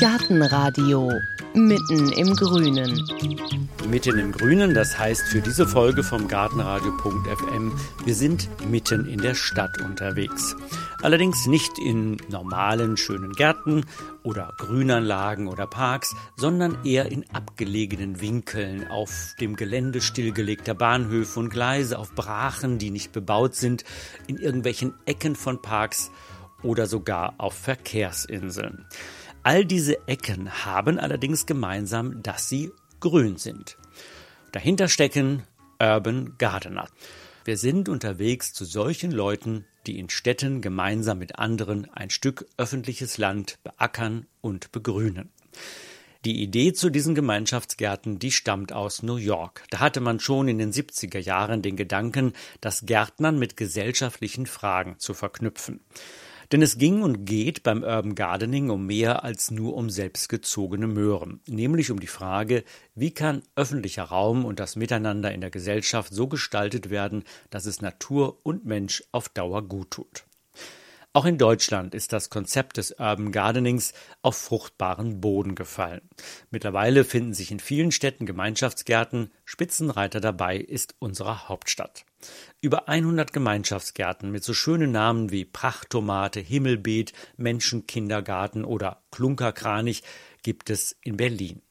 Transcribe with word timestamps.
Gartenradio 0.00 1.10
mitten 1.54 2.12
im 2.12 2.36
Grünen. 2.36 3.02
Mitten 3.90 4.18
im 4.18 4.32
Grünen, 4.32 4.74
das 4.74 4.98
heißt 4.98 5.26
für 5.28 5.40
diese 5.40 5.66
Folge 5.66 6.04
vom 6.04 6.28
Gartenradio.fm, 6.28 7.72
wir 8.04 8.14
sind 8.14 8.48
mitten 8.70 9.06
in 9.06 9.20
der 9.20 9.34
Stadt 9.34 9.80
unterwegs. 9.80 10.54
Allerdings 11.02 11.46
nicht 11.46 11.78
in 11.78 12.16
normalen, 12.28 12.96
schönen 12.96 13.32
Gärten 13.32 13.84
oder 14.22 14.54
Grünanlagen 14.58 15.48
oder 15.48 15.66
Parks, 15.66 16.14
sondern 16.36 16.84
eher 16.84 17.10
in 17.10 17.24
abgelegenen 17.32 18.20
Winkeln, 18.20 18.88
auf 18.88 19.34
dem 19.40 19.56
Gelände 19.56 20.00
stillgelegter 20.00 20.74
Bahnhöfe 20.74 21.40
und 21.40 21.50
Gleise, 21.50 21.98
auf 21.98 22.14
Brachen, 22.14 22.78
die 22.78 22.90
nicht 22.90 23.12
bebaut 23.12 23.54
sind, 23.54 23.84
in 24.26 24.36
irgendwelchen 24.36 24.94
Ecken 25.06 25.34
von 25.34 25.60
Parks 25.60 26.10
oder 26.62 26.86
sogar 26.86 27.34
auf 27.38 27.54
Verkehrsinseln. 27.54 28.86
All 29.42 29.64
diese 29.64 30.06
Ecken 30.08 30.64
haben 30.64 30.98
allerdings 30.98 31.46
gemeinsam, 31.46 32.22
dass 32.22 32.48
sie 32.48 32.70
grün 33.00 33.36
sind. 33.36 33.76
Dahinter 34.52 34.88
stecken 34.88 35.44
Urban 35.80 36.34
Gardener. 36.38 36.88
Wir 37.44 37.56
sind 37.56 37.88
unterwegs 37.88 38.52
zu 38.52 38.64
solchen 38.64 39.10
Leuten, 39.10 39.64
die 39.86 39.98
in 39.98 40.10
Städten 40.10 40.60
gemeinsam 40.60 41.18
mit 41.18 41.38
anderen 41.38 41.88
ein 41.94 42.10
Stück 42.10 42.46
öffentliches 42.58 43.16
Land 43.16 43.58
beackern 43.62 44.26
und 44.40 44.70
begrünen. 44.72 45.30
Die 46.24 46.42
Idee 46.42 46.72
zu 46.72 46.90
diesen 46.90 47.14
Gemeinschaftsgärten, 47.14 48.18
die 48.18 48.32
stammt 48.32 48.72
aus 48.72 49.02
New 49.02 49.16
York. 49.16 49.64
Da 49.70 49.78
hatte 49.78 50.00
man 50.00 50.18
schon 50.18 50.48
in 50.48 50.58
den 50.58 50.72
70er 50.72 51.20
Jahren 51.20 51.62
den 51.62 51.76
Gedanken, 51.76 52.32
das 52.60 52.84
Gärtnern 52.84 53.38
mit 53.38 53.56
gesellschaftlichen 53.56 54.46
Fragen 54.46 54.98
zu 54.98 55.14
verknüpfen. 55.14 55.80
Denn 56.50 56.62
es 56.62 56.78
ging 56.78 57.02
und 57.02 57.26
geht 57.26 57.62
beim 57.62 57.82
Urban 57.82 58.14
Gardening 58.14 58.70
um 58.70 58.86
mehr 58.86 59.22
als 59.22 59.50
nur 59.50 59.74
um 59.74 59.90
selbstgezogene 59.90 60.86
Möhren, 60.86 61.40
nämlich 61.46 61.90
um 61.90 62.00
die 62.00 62.06
Frage, 62.06 62.64
wie 62.94 63.10
kann 63.10 63.42
öffentlicher 63.54 64.04
Raum 64.04 64.46
und 64.46 64.58
das 64.58 64.74
Miteinander 64.74 65.30
in 65.32 65.42
der 65.42 65.50
Gesellschaft 65.50 66.12
so 66.12 66.26
gestaltet 66.26 66.88
werden, 66.88 67.24
dass 67.50 67.66
es 67.66 67.82
Natur 67.82 68.38
und 68.44 68.64
Mensch 68.64 69.04
auf 69.12 69.28
Dauer 69.28 69.68
gut 69.68 69.90
tut. 69.90 70.27
Auch 71.14 71.24
in 71.24 71.38
Deutschland 71.38 71.94
ist 71.94 72.12
das 72.12 72.28
Konzept 72.28 72.76
des 72.76 72.92
Urban 72.92 73.32
Gardenings 73.32 73.94
auf 74.20 74.36
fruchtbaren 74.36 75.20
Boden 75.20 75.54
gefallen. 75.54 76.02
Mittlerweile 76.50 77.02
finden 77.02 77.32
sich 77.32 77.50
in 77.50 77.60
vielen 77.60 77.92
Städten 77.92 78.26
Gemeinschaftsgärten. 78.26 79.32
Spitzenreiter 79.46 80.20
dabei 80.20 80.58
ist 80.58 80.94
unsere 80.98 81.48
Hauptstadt. 81.48 82.04
Über 82.60 82.88
100 82.88 83.32
Gemeinschaftsgärten 83.32 84.30
mit 84.30 84.44
so 84.44 84.52
schönen 84.52 84.92
Namen 84.92 85.30
wie 85.30 85.46
Prachttomate, 85.46 86.40
Himmelbeet, 86.40 87.14
Menschenkindergarten 87.38 88.64
oder 88.64 89.02
Klunkerkranich 89.10 90.02
gibt 90.42 90.68
es 90.68 90.94
in 91.02 91.16
Berlin. 91.16 91.62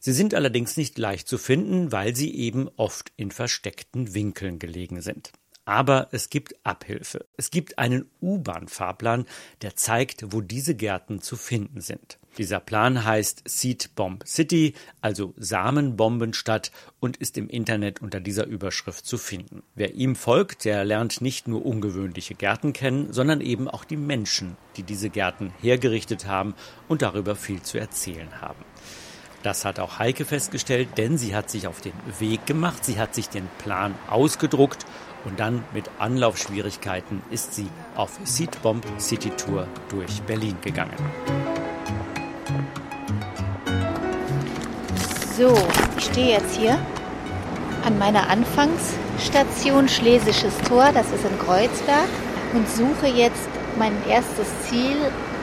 Sie 0.00 0.12
sind 0.12 0.32
allerdings 0.32 0.78
nicht 0.78 0.96
leicht 0.96 1.28
zu 1.28 1.36
finden, 1.36 1.92
weil 1.92 2.16
sie 2.16 2.34
eben 2.34 2.70
oft 2.76 3.12
in 3.16 3.32
versteckten 3.32 4.14
Winkeln 4.14 4.58
gelegen 4.58 5.02
sind. 5.02 5.32
Aber 5.68 6.08
es 6.12 6.30
gibt 6.30 6.54
Abhilfe. 6.64 7.26
Es 7.36 7.50
gibt 7.50 7.78
einen 7.78 8.06
U-Bahn-Fahrplan, 8.22 9.26
der 9.60 9.76
zeigt, 9.76 10.32
wo 10.32 10.40
diese 10.40 10.74
Gärten 10.74 11.20
zu 11.20 11.36
finden 11.36 11.82
sind. 11.82 12.16
Dieser 12.38 12.58
Plan 12.58 13.04
heißt 13.04 13.42
Seed 13.44 13.94
Bomb 13.94 14.26
City, 14.26 14.72
also 15.02 15.34
Samenbombenstadt 15.36 16.72
und 17.00 17.18
ist 17.18 17.36
im 17.36 17.50
Internet 17.50 18.00
unter 18.00 18.18
dieser 18.18 18.46
Überschrift 18.46 19.04
zu 19.04 19.18
finden. 19.18 19.62
Wer 19.74 19.92
ihm 19.92 20.16
folgt, 20.16 20.64
der 20.64 20.86
lernt 20.86 21.20
nicht 21.20 21.48
nur 21.48 21.66
ungewöhnliche 21.66 22.34
Gärten 22.34 22.72
kennen, 22.72 23.12
sondern 23.12 23.42
eben 23.42 23.68
auch 23.68 23.84
die 23.84 23.98
Menschen, 23.98 24.56
die 24.78 24.84
diese 24.84 25.10
Gärten 25.10 25.52
hergerichtet 25.60 26.24
haben 26.24 26.54
und 26.88 27.02
darüber 27.02 27.36
viel 27.36 27.60
zu 27.60 27.76
erzählen 27.76 28.40
haben. 28.40 28.64
Das 29.42 29.64
hat 29.64 29.78
auch 29.78 29.98
Heike 29.98 30.24
festgestellt, 30.24 30.88
denn 30.96 31.16
sie 31.16 31.34
hat 31.34 31.50
sich 31.50 31.66
auf 31.66 31.80
den 31.80 31.92
Weg 32.18 32.46
gemacht, 32.46 32.84
sie 32.84 32.98
hat 32.98 33.14
sich 33.14 33.28
den 33.28 33.48
Plan 33.58 33.94
ausgedruckt 34.08 34.84
und 35.28 35.38
dann 35.38 35.62
mit 35.74 35.90
Anlaufschwierigkeiten 35.98 37.22
ist 37.30 37.54
sie 37.54 37.68
auf 37.94 38.18
Seedbomb 38.24 38.84
City 38.98 39.30
Tour 39.30 39.66
durch 39.90 40.22
Berlin 40.22 40.56
gegangen. 40.62 40.96
So, 45.36 45.54
ich 45.96 46.04
stehe 46.06 46.38
jetzt 46.38 46.56
hier 46.56 46.78
an 47.84 47.98
meiner 47.98 48.28
Anfangsstation 48.28 49.88
Schlesisches 49.88 50.56
Tor, 50.66 50.90
das 50.92 51.06
ist 51.12 51.24
in 51.24 51.38
Kreuzberg, 51.38 52.08
und 52.54 52.68
suche 52.68 53.06
jetzt 53.06 53.48
mein 53.78 53.92
erstes 54.08 54.46
Ziel, 54.68 54.96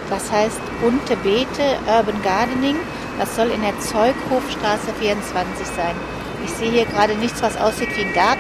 was 0.10 0.32
heißt 0.32 0.60
bunte 0.82 1.16
Beete, 1.18 1.78
Urban 1.88 2.22
Gardening. 2.24 2.76
Das 3.20 3.36
soll 3.36 3.48
in 3.48 3.62
der 3.62 3.80
Zeughofstraße 3.80 4.94
24 5.00 5.68
sein. 5.68 5.96
Ich 6.44 6.52
sehe 6.52 6.72
hier 6.72 6.86
gerade 6.86 7.16
nichts, 7.16 7.42
was 7.42 7.56
aussieht 7.58 7.96
wie 7.96 8.02
ein 8.02 8.14
Garten, 8.14 8.35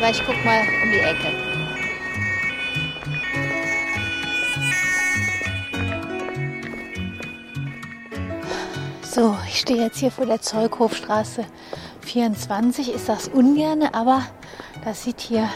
aber 0.00 0.10
ich 0.10 0.24
guck 0.24 0.44
mal 0.46 0.62
um 0.82 0.90
die 0.90 0.98
Ecke. 0.98 1.30
So, 9.02 9.36
ich 9.46 9.60
stehe 9.60 9.82
jetzt 9.82 9.98
hier 9.98 10.10
vor 10.10 10.24
der 10.24 10.40
Zeughofstraße 10.40 11.44
24. 12.00 12.94
Ist 12.94 13.10
das 13.10 13.28
ungerne, 13.28 13.92
aber 13.92 14.22
das 14.84 15.04
sieht 15.04 15.20
hier 15.20 15.50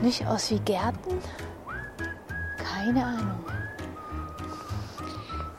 nicht 0.00 0.26
aus 0.26 0.50
wie 0.50 0.60
Gärten. 0.60 1.20
Keine 2.56 3.04
Ahnung. 3.04 3.44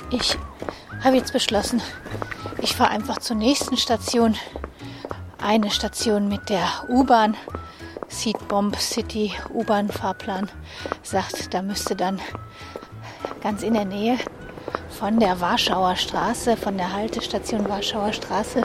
Ich 0.09 0.35
habe 1.03 1.17
jetzt 1.17 1.33
beschlossen, 1.33 1.79
ich 2.59 2.75
fahre 2.75 2.89
einfach 2.89 3.19
zur 3.19 3.35
nächsten 3.35 3.77
Station. 3.77 4.35
Eine 5.39 5.69
Station 5.69 6.27
mit 6.27 6.49
der 6.49 6.65
U-Bahn 6.89 7.35
Seed 8.07 8.47
Bomb 8.47 8.75
City 8.77 9.33
U-Bahn-Fahrplan 9.53 10.49
sagt, 11.03 11.53
da 11.53 11.61
müsste 11.61 11.95
dann 11.95 12.19
ganz 13.43 13.61
in 13.63 13.73
der 13.73 13.85
Nähe 13.85 14.17
von 14.89 15.19
der 15.19 15.39
Warschauer 15.39 15.95
Straße, 15.95 16.57
von 16.57 16.77
der 16.77 16.91
Haltestation 16.91 17.69
Warschauer 17.69 18.13
Straße, 18.13 18.63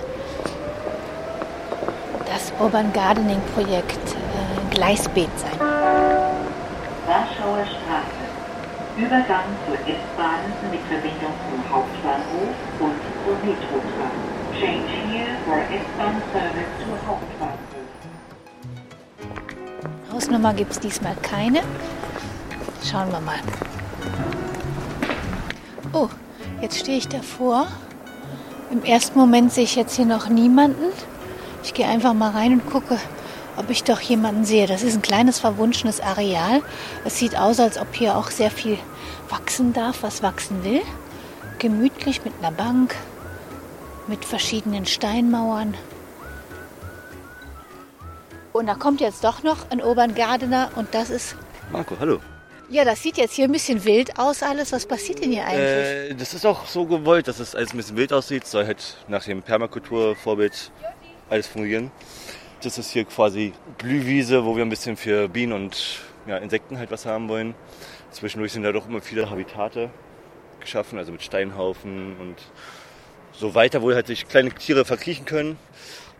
das 2.27 2.53
Urban 2.59 2.93
Gardening 2.93 3.43
Projekt 3.55 3.99
äh, 4.15 4.75
Gleisbeet 4.75 5.31
sein. 5.39 5.61
Warschauer 7.07 7.67
Straße. 7.67 8.23
Übergang 8.97 9.45
zur 9.67 9.75
S-Bahn 9.75 10.41
mit 10.71 10.81
Verbindung 10.89 11.35
zum 11.51 11.75
Hauptbahnhof 11.75 12.55
und 12.81 12.95
zur 13.25 13.37
Metrotram. 13.45 14.33
Change 14.59 15.12
Hausnummer 20.13 20.55
gibt 20.55 20.73
es 20.73 20.81
diesmal 20.81 21.17
keine. 21.23 21.63
Schauen 22.85 23.11
wir 23.11 23.21
mal. 23.21 23.39
Oh, 25.93 26.09
jetzt 26.61 26.79
stehe 26.79 26.99
ich 26.99 27.09
davor. 27.09 27.67
Im 28.71 28.85
ersten 28.85 29.19
Moment 29.19 29.53
sehe 29.53 29.65
ich 29.65 29.77
jetzt 29.77 29.97
hier 29.97 30.07
noch 30.07 30.29
niemanden. 30.29 30.85
Ich 31.63 31.75
gehe 31.75 31.87
einfach 31.87 32.15
mal 32.15 32.31
rein 32.31 32.53
und 32.55 32.71
gucke, 32.71 32.99
ob 33.57 33.69
ich 33.71 33.85
doch 33.85 34.01
jemanden 34.01 34.45
sehe. 34.45 34.67
Das 34.67 34.83
ist 34.83 34.95
ein 34.95 35.03
kleines 35.03 35.39
verwunschenes 35.39 36.01
Areal. 36.01 36.63
Es 37.05 37.19
sieht 37.19 37.37
aus, 37.37 37.61
als 37.61 37.79
ob 37.79 37.95
hier 37.95 38.17
auch 38.17 38.31
sehr 38.31 38.51
viel 38.51 38.79
wachsen 39.29 39.73
darf, 39.73 40.03
was 40.03 40.23
wachsen 40.23 40.65
will. 40.65 40.83
Gemütlich 41.59 42.25
mit 42.25 42.33
einer 42.41 42.53
Bank, 42.53 42.97
mit 44.09 44.25
verschiedenen 44.25 44.87
Steinmauern. 44.87 45.75
Und 48.53 48.67
da 48.67 48.75
kommt 48.75 49.01
jetzt 49.01 49.25
doch 49.25 49.43
noch 49.43 49.71
ein 49.71 49.83
Urban 49.83 50.15
Gardener 50.15 50.71
und 50.77 50.95
das 50.95 51.11
ist. 51.11 51.37
Marco, 51.71 51.97
hallo. 51.99 52.21
Ja, 52.69 52.85
das 52.85 53.03
sieht 53.03 53.19
jetzt 53.19 53.35
hier 53.35 53.47
ein 53.47 53.53
bisschen 53.53 53.85
wild 53.85 54.19
aus 54.19 54.43
alles. 54.43 54.73
Was 54.73 54.87
passiert 54.87 55.23
denn 55.23 55.31
hier 55.31 55.45
eigentlich? 55.45 56.13
Äh, 56.13 56.15
das 56.15 56.33
ist 56.33 56.47
auch 56.47 56.67
so 56.67 56.87
gewollt, 56.87 57.29
dass 57.29 57.39
es 57.39 57.55
alles 57.55 57.73
ein 57.73 57.77
bisschen 57.77 57.97
wild 57.97 58.13
aussieht. 58.13 58.47
Soll 58.47 58.67
halt 58.67 58.97
nach 59.09 59.25
dem 59.25 59.43
Permakulturvorbild 59.43 60.71
alles 61.29 61.47
fungieren. 61.47 61.91
Das 62.63 62.79
ist 62.79 62.91
hier 62.91 63.05
quasi 63.05 63.53
Blühwiese, 63.79 64.45
wo 64.45 64.57
wir 64.57 64.65
ein 64.65 64.71
bisschen 64.71 64.97
für 64.97 65.29
Bienen 65.29 65.53
und 65.53 66.01
ja, 66.27 66.37
Insekten 66.39 66.79
halt 66.79 66.91
was 66.91 67.07
haben 67.07 67.29
wollen. 67.29 67.55
Zwischendurch 68.11 68.53
sind 68.53 68.63
da 68.63 68.73
doch 68.73 68.87
immer 68.87 69.01
viele 69.01 69.29
Habitate 69.29 69.91
geschaffen, 70.61 70.99
also 70.99 71.13
mit 71.13 71.23
Steinhaufen 71.23 72.17
und 72.21 72.37
so 73.43 73.55
weiter, 73.57 73.83
wo 73.83 73.93
halt 73.93 74.07
sich 74.07 74.29
kleine 74.29 74.51
Tiere 74.53 74.85
verkriechen 74.85 75.27
können. 75.27 75.59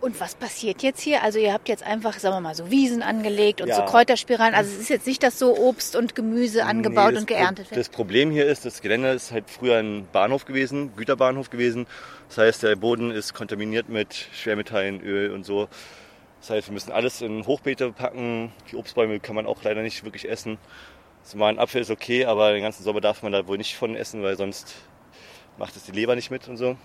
Und 0.01 0.19
was 0.19 0.35
passiert 0.35 0.83
jetzt 0.83 0.99
hier? 0.99 1.23
Also 1.23 1.39
ihr 1.39 1.53
habt 1.53 1.69
jetzt 1.69 1.81
einfach, 1.81 2.19
sagen 2.19 2.35
wir 2.35 2.41
mal, 2.41 2.53
so 2.55 2.69
Wiesen 2.69 3.01
angelegt 3.01 3.61
und 3.61 3.69
Ja. 3.69 3.77
so 3.77 3.83
Kräuterspiralen. 3.83 4.53
Also 4.53 4.69
es 4.73 4.81
ist 4.81 4.89
jetzt 4.89 5.07
nicht, 5.07 5.23
dass 5.23 5.39
so 5.39 5.57
Obst 5.57 5.95
und 5.95 6.13
Gemüse 6.13 6.65
angebaut 6.65 7.13
Nee, 7.13 7.19
und 7.19 7.27
geerntet 7.27 7.71
wird. 7.71 7.79
Das 7.79 7.87
Problem 7.87 8.29
hier 8.29 8.45
ist, 8.45 8.65
das 8.65 8.81
Gelände 8.81 9.11
ist 9.11 9.31
halt 9.31 9.49
früher 9.49 9.77
ein 9.77 10.05
Bahnhof 10.11 10.43
gewesen, 10.43 10.93
Güterbahnhof 10.97 11.49
gewesen. 11.49 11.87
Das 12.27 12.37
heißt, 12.39 12.63
der 12.63 12.75
Boden 12.75 13.11
ist 13.11 13.33
kontaminiert 13.33 13.87
mit 13.87 14.13
Schwermetallen, 14.33 14.99
Öl 14.99 15.31
und 15.31 15.45
so. 15.45 15.69
Das 16.41 16.49
heißt, 16.49 16.67
wir 16.67 16.73
müssen 16.73 16.91
alles 16.91 17.21
in 17.21 17.47
Hochbeete 17.47 17.93
packen. 17.93 18.51
Die 18.69 18.75
Obstbäume 18.75 19.21
kann 19.21 19.37
man 19.37 19.45
auch 19.45 19.63
leider 19.63 19.81
nicht 19.83 20.03
wirklich 20.03 20.29
essen. 20.29 20.57
Mal 21.33 21.47
ein 21.47 21.59
Apfel 21.59 21.81
ist 21.81 21.89
okay, 21.89 22.25
aber 22.25 22.51
den 22.51 22.61
ganzen 22.61 22.83
Sommer 22.83 22.99
darf 22.99 23.23
man 23.23 23.31
da 23.31 23.47
wohl 23.47 23.57
nicht 23.57 23.77
von 23.77 23.95
essen, 23.95 24.21
weil 24.21 24.35
sonst 24.35 24.75
macht 25.57 25.77
es 25.77 25.83
die 25.85 25.93
Leber 25.93 26.15
nicht 26.15 26.29
mit 26.29 26.49
und 26.49 26.57
so. 26.57 26.75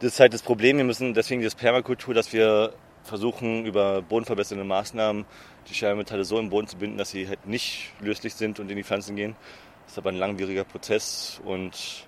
Das 0.00 0.14
ist 0.14 0.20
halt 0.20 0.32
das 0.32 0.40
Problem. 0.40 0.78
Wir 0.78 0.84
müssen 0.84 1.12
deswegen 1.12 1.42
das 1.42 1.54
Permakultur, 1.54 2.14
dass 2.14 2.32
wir 2.32 2.72
versuchen, 3.04 3.66
über 3.66 4.00
bodenverbessernde 4.00 4.64
Maßnahmen 4.64 5.26
die 5.68 5.74
Schwermetalle 5.74 6.24
so 6.24 6.38
im 6.38 6.48
Boden 6.48 6.66
zu 6.66 6.78
binden, 6.78 6.96
dass 6.96 7.10
sie 7.10 7.28
halt 7.28 7.46
nicht 7.46 7.92
löslich 8.00 8.32
sind 8.32 8.60
und 8.60 8.70
in 8.70 8.76
die 8.78 8.82
Pflanzen 8.82 9.14
gehen. 9.14 9.36
Das 9.84 9.92
ist 9.92 9.98
aber 9.98 10.08
ein 10.08 10.16
langwieriger 10.16 10.64
Prozess 10.64 11.38
und 11.44 12.06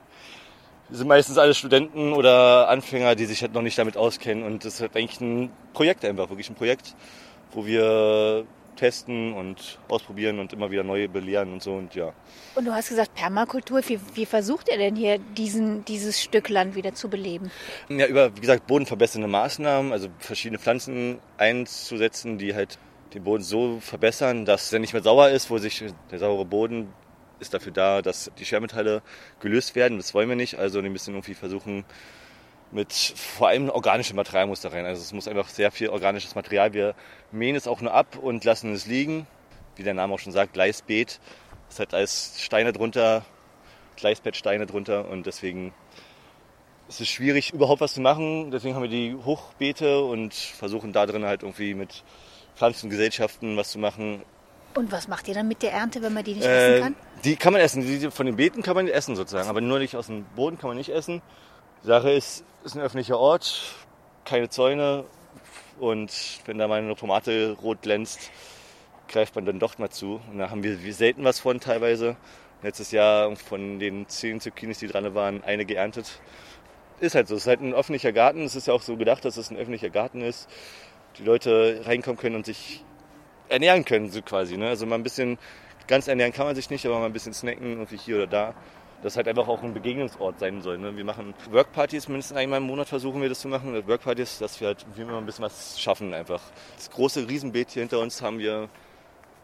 wir 0.88 0.96
sind 0.96 1.06
meistens 1.06 1.36
alle 1.36 1.52
Studenten 1.52 2.14
oder 2.14 2.70
Anfänger, 2.70 3.14
die 3.14 3.26
sich 3.26 3.42
halt 3.42 3.52
noch 3.52 3.60
nicht 3.60 3.76
damit 3.76 3.98
auskennen. 3.98 4.42
Und 4.42 4.64
das 4.64 4.74
ist 4.74 4.80
halt 4.80 4.96
eigentlich 4.96 5.20
ein 5.20 5.50
Projekt 5.74 6.02
einfach, 6.06 6.30
wirklich 6.30 6.48
ein 6.48 6.54
Projekt, 6.54 6.94
wo 7.50 7.66
wir 7.66 8.46
testen 8.76 9.32
und 9.32 9.78
ausprobieren 9.88 10.38
und 10.38 10.52
immer 10.52 10.70
wieder 10.70 10.82
neue 10.82 11.08
belehren 11.08 11.52
und 11.52 11.62
so 11.62 11.74
und 11.74 11.94
ja. 11.94 12.12
Und 12.54 12.64
du 12.64 12.72
hast 12.72 12.88
gesagt 12.88 13.14
Permakultur. 13.14 13.80
Wie, 13.86 14.00
wie 14.14 14.26
versucht 14.26 14.68
ihr 14.68 14.78
denn 14.78 14.96
hier 14.96 15.18
diesen, 15.18 15.84
dieses 15.84 16.20
Stück 16.20 16.48
Land 16.48 16.74
wieder 16.74 16.94
zu 16.94 17.08
beleben? 17.08 17.50
Ja, 17.88 18.06
über, 18.06 18.34
wie 18.36 18.40
gesagt, 18.40 18.66
bodenverbessernde 18.66 19.28
Maßnahmen, 19.28 19.92
also 19.92 20.08
verschiedene 20.18 20.58
Pflanzen 20.58 21.18
einzusetzen, 21.38 22.38
die 22.38 22.54
halt 22.54 22.78
den 23.14 23.24
Boden 23.24 23.42
so 23.42 23.78
verbessern, 23.80 24.44
dass 24.44 24.72
er 24.72 24.78
nicht 24.78 24.92
mehr 24.92 25.02
sauer 25.02 25.28
ist, 25.28 25.50
wo 25.50 25.58
sich 25.58 25.84
der 26.10 26.18
saure 26.18 26.44
Boden 26.44 26.92
ist 27.40 27.52
dafür 27.52 27.72
da, 27.72 28.02
dass 28.02 28.30
die 28.38 28.44
Schwermetalle 28.44 29.02
gelöst 29.40 29.74
werden. 29.74 29.98
Das 29.98 30.14
wollen 30.14 30.28
wir 30.28 30.36
nicht. 30.36 30.58
Also 30.58 30.82
wir 30.82 30.90
müssen 30.90 31.12
irgendwie 31.12 31.34
versuchen, 31.34 31.84
mit 32.72 32.92
vor 32.92 33.48
allem 33.48 33.68
organisches 33.68 34.14
Material 34.14 34.46
muss 34.46 34.62
da 34.62 34.70
rein. 34.70 34.86
Also 34.86 35.00
es 35.00 35.12
muss 35.12 35.28
einfach 35.28 35.48
sehr 35.48 35.70
viel 35.70 35.88
organisches 35.88 36.34
Material. 36.34 36.72
Wir 36.72 36.94
mähen 37.30 37.54
es 37.54 37.68
auch 37.68 37.80
nur 37.80 37.92
ab 37.92 38.16
und 38.20 38.44
lassen 38.44 38.72
es 38.72 38.86
liegen. 38.86 39.26
Wie 39.76 39.82
der 39.82 39.94
Name 39.94 40.14
auch 40.14 40.18
schon 40.18 40.32
sagt, 40.32 40.54
Gleisbeet. 40.54 41.20
Es 41.70 41.78
hat 41.78 41.94
alles 41.94 42.34
Steine 42.38 42.72
drunter, 42.72 43.24
Gleisbettsteine 43.96 44.66
drunter 44.66 45.08
und 45.08 45.26
deswegen 45.26 45.72
ist 46.88 47.00
es 47.00 47.08
schwierig, 47.08 47.52
überhaupt 47.52 47.80
was 47.80 47.94
zu 47.94 48.00
machen. 48.00 48.50
Deswegen 48.50 48.74
haben 48.74 48.82
wir 48.82 48.90
die 48.90 49.14
Hochbeete 49.14 50.02
und 50.02 50.34
versuchen 50.34 50.92
da 50.92 51.06
drin 51.06 51.24
halt 51.24 51.42
irgendwie 51.42 51.74
mit 51.74 52.04
Pflanzengesellschaften 52.56 53.56
was 53.56 53.70
zu 53.70 53.78
machen. 53.78 54.22
Und 54.74 54.90
was 54.90 55.08
macht 55.08 55.28
ihr 55.28 55.34
dann 55.34 55.48
mit 55.48 55.62
der 55.62 55.72
Ernte, 55.72 56.02
wenn 56.02 56.14
man 56.14 56.24
die 56.24 56.34
nicht 56.34 56.44
äh, 56.44 56.74
essen 56.74 56.82
kann? 56.82 56.96
Die 57.24 57.36
kann 57.36 57.52
man 57.52 57.62
essen. 57.62 57.82
Die 57.82 58.10
von 58.10 58.26
den 58.26 58.36
Beeten 58.36 58.62
kann 58.62 58.74
man 58.74 58.88
essen 58.88 59.16
sozusagen, 59.16 59.48
aber 59.48 59.60
nur 59.60 59.78
nicht 59.78 59.96
aus 59.96 60.06
dem 60.06 60.24
Boden 60.34 60.58
kann 60.58 60.68
man 60.68 60.76
nicht 60.76 60.90
essen. 60.90 61.22
Die 61.82 61.86
Sache 61.86 62.10
ist, 62.10 62.44
ist 62.64 62.76
ein 62.76 62.80
öffentlicher 62.80 63.18
Ort, 63.18 63.74
keine 64.24 64.48
Zäune 64.48 65.04
und 65.80 66.12
wenn 66.44 66.58
da 66.58 66.68
mal 66.68 66.78
eine 66.78 66.94
Tomate 66.94 67.56
rot 67.62 67.82
glänzt, 67.82 68.30
greift 69.08 69.34
man 69.34 69.44
dann 69.44 69.58
doch 69.58 69.78
mal 69.78 69.90
zu. 69.90 70.20
Und 70.30 70.38
da 70.38 70.50
haben 70.50 70.62
wir 70.62 70.76
selten 70.94 71.24
was 71.24 71.40
von 71.40 71.60
teilweise. 71.60 72.16
Letztes 72.62 72.92
Jahr 72.92 73.34
von 73.36 73.80
den 73.80 74.08
zehn 74.08 74.40
Zucchinis, 74.40 74.78
die 74.78 74.86
dran 74.86 75.14
waren, 75.14 75.42
eine 75.42 75.64
geerntet. 75.64 76.20
Ist 77.00 77.16
halt 77.16 77.26
so, 77.26 77.34
es 77.34 77.42
ist 77.42 77.48
halt 77.48 77.60
ein 77.60 77.74
öffentlicher 77.74 78.12
Garten. 78.12 78.42
Es 78.44 78.54
ist 78.54 78.68
ja 78.68 78.74
auch 78.74 78.82
so 78.82 78.96
gedacht, 78.96 79.24
dass 79.24 79.36
es 79.36 79.50
ein 79.50 79.56
öffentlicher 79.56 79.90
Garten 79.90 80.20
ist. 80.20 80.48
Die 81.18 81.24
Leute 81.24 81.82
reinkommen 81.84 82.16
können 82.16 82.36
und 82.36 82.46
sich 82.46 82.84
ernähren 83.48 83.84
können, 83.84 84.10
so 84.10 84.22
quasi. 84.22 84.56
Ne? 84.56 84.68
Also 84.68 84.86
mal 84.86 84.94
ein 84.94 85.02
bisschen, 85.02 85.38
ganz 85.88 86.06
ernähren 86.06 86.32
kann 86.32 86.46
man 86.46 86.54
sich 86.54 86.70
nicht, 86.70 86.86
aber 86.86 87.00
mal 87.00 87.06
ein 87.06 87.12
bisschen 87.12 87.34
snacken, 87.34 87.72
irgendwie 87.72 87.96
hier 87.96 88.16
oder 88.16 88.26
da. 88.28 88.54
Das 89.02 89.16
halt 89.16 89.26
einfach 89.26 89.48
auch 89.48 89.62
ein 89.62 89.74
Begegnungsort 89.74 90.38
sein 90.38 90.62
soll. 90.62 90.78
Ne? 90.78 90.96
Wir 90.96 91.04
machen 91.04 91.34
Workpartys, 91.50 92.08
mindestens 92.08 92.36
einmal 92.36 92.58
im 92.58 92.66
Monat 92.66 92.88
versuchen 92.88 93.20
wir 93.20 93.28
das 93.28 93.40
zu 93.40 93.48
machen. 93.48 93.74
Workpartys, 93.86 94.38
dass 94.38 94.60
wir 94.60 94.68
halt 94.68 94.86
wie 94.94 95.02
immer 95.02 95.18
ein 95.18 95.26
bisschen 95.26 95.44
was 95.44 95.80
schaffen 95.80 96.14
einfach. 96.14 96.40
Das 96.76 96.90
große 96.90 97.28
Riesenbeet 97.28 97.70
hier 97.70 97.82
hinter 97.82 97.98
uns 97.98 98.22
haben 98.22 98.38
wir 98.38 98.68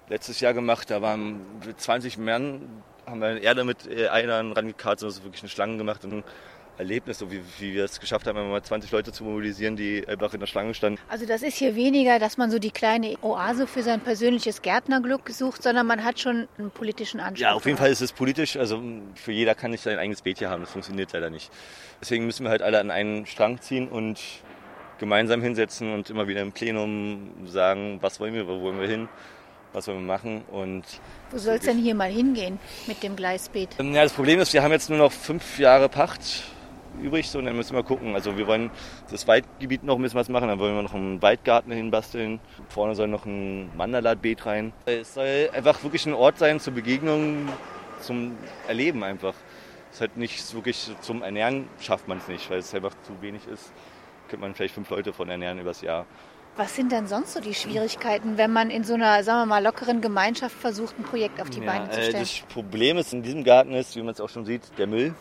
letztes 0.09 0.41
Jahr 0.41 0.55
gemacht. 0.55 0.91
Da 0.91 1.03
waren 1.03 1.41
20 1.77 2.19
Mann, 2.19 2.83
haben 3.07 3.21
wir 3.21 3.43
Erde 3.43 3.65
mit 3.65 3.89
Eidern 3.89 4.53
rangekarrt, 4.53 5.01
so 5.01 5.25
wirklich 5.25 5.43
eine 5.43 5.51
Schlange 5.51 5.77
gemacht 5.77 6.05
und 6.05 6.25
Erlebnis, 6.79 7.19
so 7.19 7.31
wie, 7.31 7.41
wie 7.59 7.75
wir 7.75 7.85
es 7.85 7.99
geschafft 7.99 8.27
haben, 8.27 8.51
mal 8.51 8.63
20 8.63 8.91
Leute 8.93 9.13
zu 9.13 9.25
mobilisieren, 9.25 9.77
die 9.77 10.07
einfach 10.07 10.33
in 10.33 10.41
der 10.41 10.47
Schlange 10.47 10.75
standen. 10.75 11.01
Also 11.09 11.27
das 11.27 11.43
ist 11.43 11.57
hier 11.57 11.75
weniger, 11.75 12.19
dass 12.19 12.39
man 12.39 12.51
so 12.51 12.59
die 12.59 12.71
kleine 12.71 13.17
Oase 13.23 13.67
für 13.67 13.83
sein 13.83 14.01
persönliches 14.01 14.63
Gärtnerglück 14.63 15.29
sucht, 15.31 15.63
sondern 15.63 15.87
man 15.87 16.05
hat 16.05 16.21
schon 16.21 16.49
einen 16.57 16.71
politischen 16.71 17.21
Anspruch. 17.21 17.43
Ja, 17.43 17.53
auf 17.53 17.67
jeden 17.67 17.79
Fall 17.79 17.91
ist 17.91 18.01
es 18.01 18.13
politisch. 18.13 18.57
Also 18.57 18.81
für 19.15 19.33
jeder 19.33 19.55
kann 19.55 19.73
nicht 19.73 19.83
sein 19.83 19.99
eigenes 19.99 20.23
Beet 20.23 20.39
hier 20.39 20.51
haben. 20.51 20.63
Das 20.63 20.71
funktioniert 20.71 21.13
leider 21.13 21.31
nicht. 21.31 21.51
Deswegen 22.01 22.27
müssen 22.27 22.45
wir 22.45 22.51
halt 22.51 22.63
alle 22.63 22.79
an 22.79 22.91
einen 22.91 23.27
Strang 23.27 23.61
ziehen 23.61 23.89
und 23.89 24.21
gemeinsam 24.99 25.43
hinsetzen 25.43 25.93
und 25.93 26.11
immer 26.11 26.29
wieder 26.29 26.43
im 26.43 26.53
Plenum 26.53 27.47
sagen, 27.47 27.99
was 28.01 28.21
wollen 28.21 28.35
wir, 28.35 28.47
wo 28.47 28.61
wollen 28.61 28.81
wir 28.81 28.89
hin 28.89 29.09
was 29.73 29.87
wollen 29.87 29.99
wir 29.99 30.07
machen. 30.07 30.43
Und 30.51 30.85
Wo 31.31 31.39
soll 31.39 31.57
es 31.57 31.63
denn 31.63 31.79
hier 31.79 31.95
mal 31.95 32.11
hingehen 32.11 32.59
mit 32.87 33.03
dem 33.03 33.17
Gleisbeet? 33.17 33.69
Ja, 33.79 34.03
das 34.03 34.13
Problem 34.13 34.41
ist, 34.41 34.53
wir 34.53 34.63
haben 34.63 34.73
jetzt 34.73 34.89
nur 34.89 34.99
noch 34.99 35.13
fünf 35.13 35.59
Jahre 35.59 35.89
Pacht 35.89 36.43
übrig, 37.01 37.29
so, 37.31 37.39
und 37.39 37.47
dann 37.47 37.57
müssen 37.57 37.75
wir 37.75 37.83
gucken. 37.83 38.15
Also 38.15 38.37
wir 38.37 38.47
wollen 38.47 38.71
das 39.11 39.27
Waldgebiet 39.27 39.83
noch 39.85 39.97
ein 39.97 40.03
bisschen 40.03 40.19
was 40.19 40.29
machen, 40.29 40.49
dann 40.49 40.59
wollen 40.59 40.75
wir 40.75 40.83
noch 40.83 40.95
einen 40.95 41.21
Waldgarten 41.23 41.73
hinbasteln. 41.73 42.41
Vorne 42.69 42.95
soll 42.95 43.09
noch 43.09 43.27
ein 43.27 43.75
Mandalatbeet 43.77 44.47
rein. 44.47 44.73
Es 44.87 45.15
soll 45.15 45.51
einfach 45.53 45.83
wirklich 45.83 46.07
ein 46.07 46.15
Ort 46.15 46.39
sein 46.39 46.61
zur 46.61 46.75
Begegnung, 46.75 47.49
zum 48.01 48.37
Erleben 48.67 49.03
einfach. 49.05 49.35
Es 49.91 49.97
ist 49.97 50.01
halt 50.03 50.17
nicht 50.17 50.55
wirklich 50.55 50.91
zum 51.01 51.23
Ernähren 51.23 51.69
schafft 51.81 52.09
man 52.09 52.19
es 52.19 52.29
nicht, 52.29 52.51
weil 52.51 52.59
es 52.59 52.75
einfach 52.75 52.95
zu 53.03 53.21
wenig 53.23 53.47
ist. 53.47 53.73
Könnte 54.29 54.43
man 54.43 54.55
vielleicht 54.55 54.75
fünf 54.75 54.91
Leute 54.91 55.13
von 55.13 55.31
ernähren 55.31 55.59
übers 55.59 55.81
Jahr. 55.81 56.05
Was 56.57 56.75
sind 56.75 56.91
denn 56.91 57.07
sonst 57.07 57.35
so 57.35 57.41
die 57.41 57.55
Schwierigkeiten, 57.55 58.37
wenn 58.37 58.53
man 58.53 58.69
in 58.71 58.83
so 58.83 58.95
einer, 58.95 59.23
sagen 59.23 59.43
wir 59.43 59.47
mal, 59.47 59.63
lockeren 59.63 60.01
Gemeinschaft 60.01 60.57
versucht, 60.57 60.99
ein 60.99 61.05
Projekt 61.05 61.41
auf 61.41 61.49
die 61.51 61.61
ja, 61.61 61.67
Beine 61.67 61.89
zu 61.89 62.03
stellen? 62.03 62.19
Das 62.19 62.41
Problem 62.53 62.99
ist 62.99 63.13
in 63.13 63.23
diesem 63.23 63.45
Garten 63.45 63.73
ist, 63.75 63.95
wie 63.95 64.03
man 64.03 64.11
es 64.11 64.21
auch 64.21 64.29
schon 64.29 64.45
sieht, 64.45 64.63
der 64.77 64.89
Müll. 64.89 65.15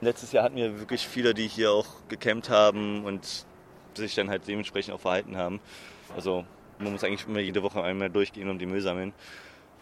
Letztes 0.00 0.32
Jahr 0.32 0.44
hatten 0.44 0.56
wir 0.56 0.78
wirklich 0.78 1.08
viele, 1.08 1.34
die 1.34 1.48
hier 1.48 1.72
auch 1.72 1.86
gecampt 2.08 2.50
haben 2.50 3.04
und 3.04 3.46
sich 3.94 4.14
dann 4.14 4.30
halt 4.30 4.46
dementsprechend 4.46 4.94
auch 4.94 5.00
verhalten 5.00 5.36
haben. 5.36 5.60
Also 6.14 6.44
man 6.78 6.92
muss 6.92 7.02
eigentlich 7.02 7.26
immer 7.26 7.40
jede 7.40 7.62
Woche 7.62 7.82
einmal 7.82 8.08
durchgehen 8.08 8.48
und 8.48 8.60
die 8.60 8.66
Müll 8.66 8.80
sammeln, 8.80 9.12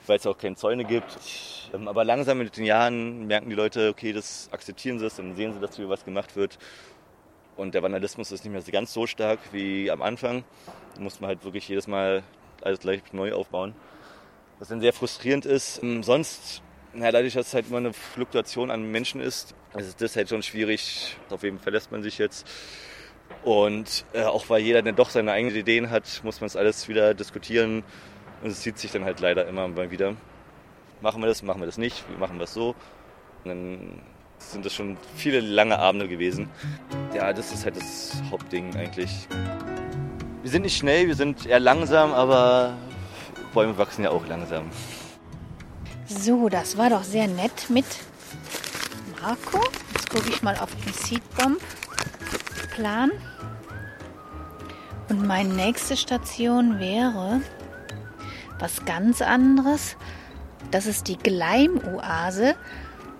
weil 0.06 0.16
es 0.16 0.26
auch 0.26 0.38
keine 0.38 0.56
Zäune 0.56 0.84
gibt. 0.84 1.18
Ähm, 1.74 1.86
aber 1.88 2.04
langsam 2.04 2.38
mit 2.38 2.56
den 2.56 2.64
Jahren 2.64 3.26
merken 3.26 3.50
die 3.50 3.54
Leute, 3.56 3.90
okay, 3.90 4.12
das 4.12 4.48
akzeptieren 4.52 4.98
sie 4.98 5.06
es, 5.06 5.16
dann 5.16 5.36
sehen 5.36 5.52
sie, 5.52 5.60
dass 5.60 5.76
hier 5.76 5.88
was 5.88 6.04
gemacht 6.04 6.34
wird. 6.34 6.58
Und 7.56 7.74
der 7.74 7.82
Vandalismus 7.82 8.32
ist 8.32 8.44
nicht 8.44 8.52
mehr 8.52 8.62
ganz 8.72 8.92
so 8.92 9.06
stark 9.06 9.38
wie 9.52 9.90
am 9.90 10.02
Anfang. 10.02 10.44
Da 10.94 11.00
muss 11.00 11.20
man 11.20 11.28
halt 11.28 11.44
wirklich 11.44 11.68
jedes 11.68 11.86
Mal 11.86 12.22
alles 12.62 12.80
gleich 12.80 13.00
neu 13.12 13.32
aufbauen. 13.34 13.74
Was 14.58 14.68
dann 14.68 14.80
sehr 14.80 14.92
frustrierend 14.92 15.44
ist. 15.44 15.82
Ähm, 15.82 16.02
sonst, 16.02 16.62
na, 16.96 17.12
dadurch, 17.12 17.34
dass 17.34 17.48
es 17.48 17.54
halt 17.54 17.68
immer 17.68 17.78
eine 17.78 17.92
Fluktuation 17.92 18.70
an 18.70 18.90
Menschen 18.90 19.20
ist, 19.20 19.54
ist 19.76 20.00
das 20.00 20.16
halt 20.16 20.28
schon 20.30 20.42
schwierig. 20.42 21.16
Auf 21.30 21.42
wen 21.42 21.58
verlässt 21.58 21.92
man 21.92 22.02
sich 22.02 22.18
jetzt? 22.18 22.46
Und 23.44 24.04
äh, 24.12 24.22
auch 24.22 24.48
weil 24.48 24.62
jeder 24.62 24.82
dann 24.82 24.96
doch 24.96 25.10
seine 25.10 25.32
eigenen 25.32 25.56
Ideen 25.56 25.90
hat, 25.90 26.20
muss 26.24 26.40
man 26.40 26.46
es 26.46 26.56
alles 26.56 26.88
wieder 26.88 27.14
diskutieren. 27.14 27.84
Und 28.42 28.50
es 28.50 28.60
zieht 28.60 28.78
sich 28.78 28.92
dann 28.92 29.04
halt 29.04 29.20
leider 29.20 29.46
immer 29.46 29.68
mal 29.68 29.90
wieder. 29.90 30.14
Machen 31.00 31.20
wir 31.22 31.26
das, 31.26 31.42
machen 31.42 31.60
wir 31.60 31.66
das 31.66 31.78
nicht, 31.78 32.04
wie 32.10 32.18
machen 32.18 32.38
wir 32.38 32.44
es 32.44 32.54
so? 32.54 32.74
Und 33.44 33.48
dann 33.48 34.00
sind 34.38 34.64
das 34.64 34.74
schon 34.74 34.96
viele 35.16 35.40
lange 35.40 35.78
Abende 35.78 36.08
gewesen. 36.08 36.48
Ja, 37.14 37.32
das 37.32 37.52
ist 37.52 37.64
halt 37.64 37.76
das 37.76 38.22
Hauptding 38.30 38.74
eigentlich. 38.76 39.10
Wir 40.42 40.50
sind 40.50 40.62
nicht 40.62 40.76
schnell, 40.76 41.08
wir 41.08 41.14
sind 41.14 41.46
eher 41.46 41.60
langsam, 41.60 42.12
aber 42.12 42.74
Bäume 43.52 43.76
wachsen 43.76 44.04
ja 44.04 44.10
auch 44.10 44.26
langsam. 44.26 44.70
So, 46.08 46.48
das 46.48 46.76
war 46.76 46.90
doch 46.90 47.02
sehr 47.02 47.26
nett 47.26 47.68
mit 47.68 47.84
Marco. 49.20 49.60
Jetzt 49.92 50.08
gucke 50.08 50.28
ich 50.28 50.40
mal 50.40 50.56
auf 50.56 50.72
den 50.76 50.92
Seedbomb-Plan. 50.92 53.10
Und 55.08 55.26
meine 55.26 55.52
nächste 55.52 55.96
Station 55.96 56.78
wäre 56.78 57.40
was 58.60 58.84
ganz 58.84 59.20
anderes. 59.20 59.96
Das 60.70 60.86
ist 60.86 61.08
die 61.08 61.18
Gleimoase. 61.18 62.54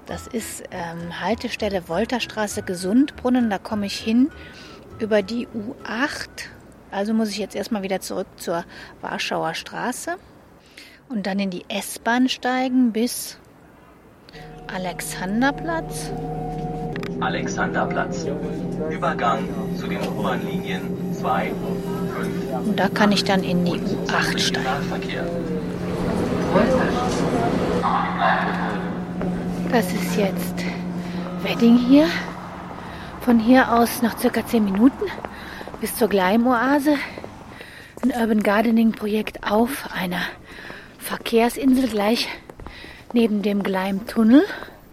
Das 0.07 0.29
ist 0.29 0.63
ähm, 0.71 1.21
Haltestelle 1.21 1.89
Wolterstraße 1.89 2.63
Gesundbrunnen. 2.63 3.51
Da 3.51 3.59
komme 3.59 3.87
ich 3.87 3.99
hin 3.99 4.31
über 5.01 5.23
die 5.23 5.49
U8. 5.49 6.29
Also 6.93 7.15
muss 7.15 7.31
ich 7.31 7.39
jetzt 7.39 7.57
erstmal 7.57 7.83
wieder 7.83 8.01
zurück 8.01 8.29
zur 8.37 8.65
Warschauer 9.01 9.55
Straße 9.55 10.19
und 11.09 11.27
dann 11.27 11.39
in 11.39 11.51
die 11.51 11.65
S-Bahn 11.69 12.29
steigen 12.29 12.93
bis 12.93 13.39
Alexanderplatz. 14.67 16.11
Alexanderplatz. 17.21 18.27
Übergang 18.91 19.49
zu 19.79 19.87
den 19.87 20.01
U-Bahn-Linien 20.07 21.15
2, 21.15 21.53
5. 22.51 22.69
Und 22.69 22.79
da 22.79 22.89
kann 22.89 23.13
ich 23.13 23.25
dann 23.25 23.43
in 23.43 23.65
die 23.65 23.81
U8 23.81 24.39
steigen. 24.39 24.67
Das 29.71 29.93
ist 29.93 30.17
jetzt 30.17 30.65
Wedding 31.43 31.77
hier. 31.77 32.07
Von 33.21 33.39
hier 33.39 33.73
aus 33.73 34.03
noch 34.03 34.19
circa 34.19 34.47
10 34.47 34.65
Minuten 34.65 35.05
bis 35.81 35.97
zur 35.97 36.09
Gleimoase. 36.09 36.97
Ein 38.03 38.11
Urban 38.11 38.43
Gardening 38.43 38.93
Projekt 38.93 39.43
auf 39.43 39.89
einer 39.93 40.21
Verkehrsinsel 41.07 41.89
gleich 41.89 42.29
neben 43.13 43.41
dem 43.41 43.63
Gleimtunnel. 43.63 44.45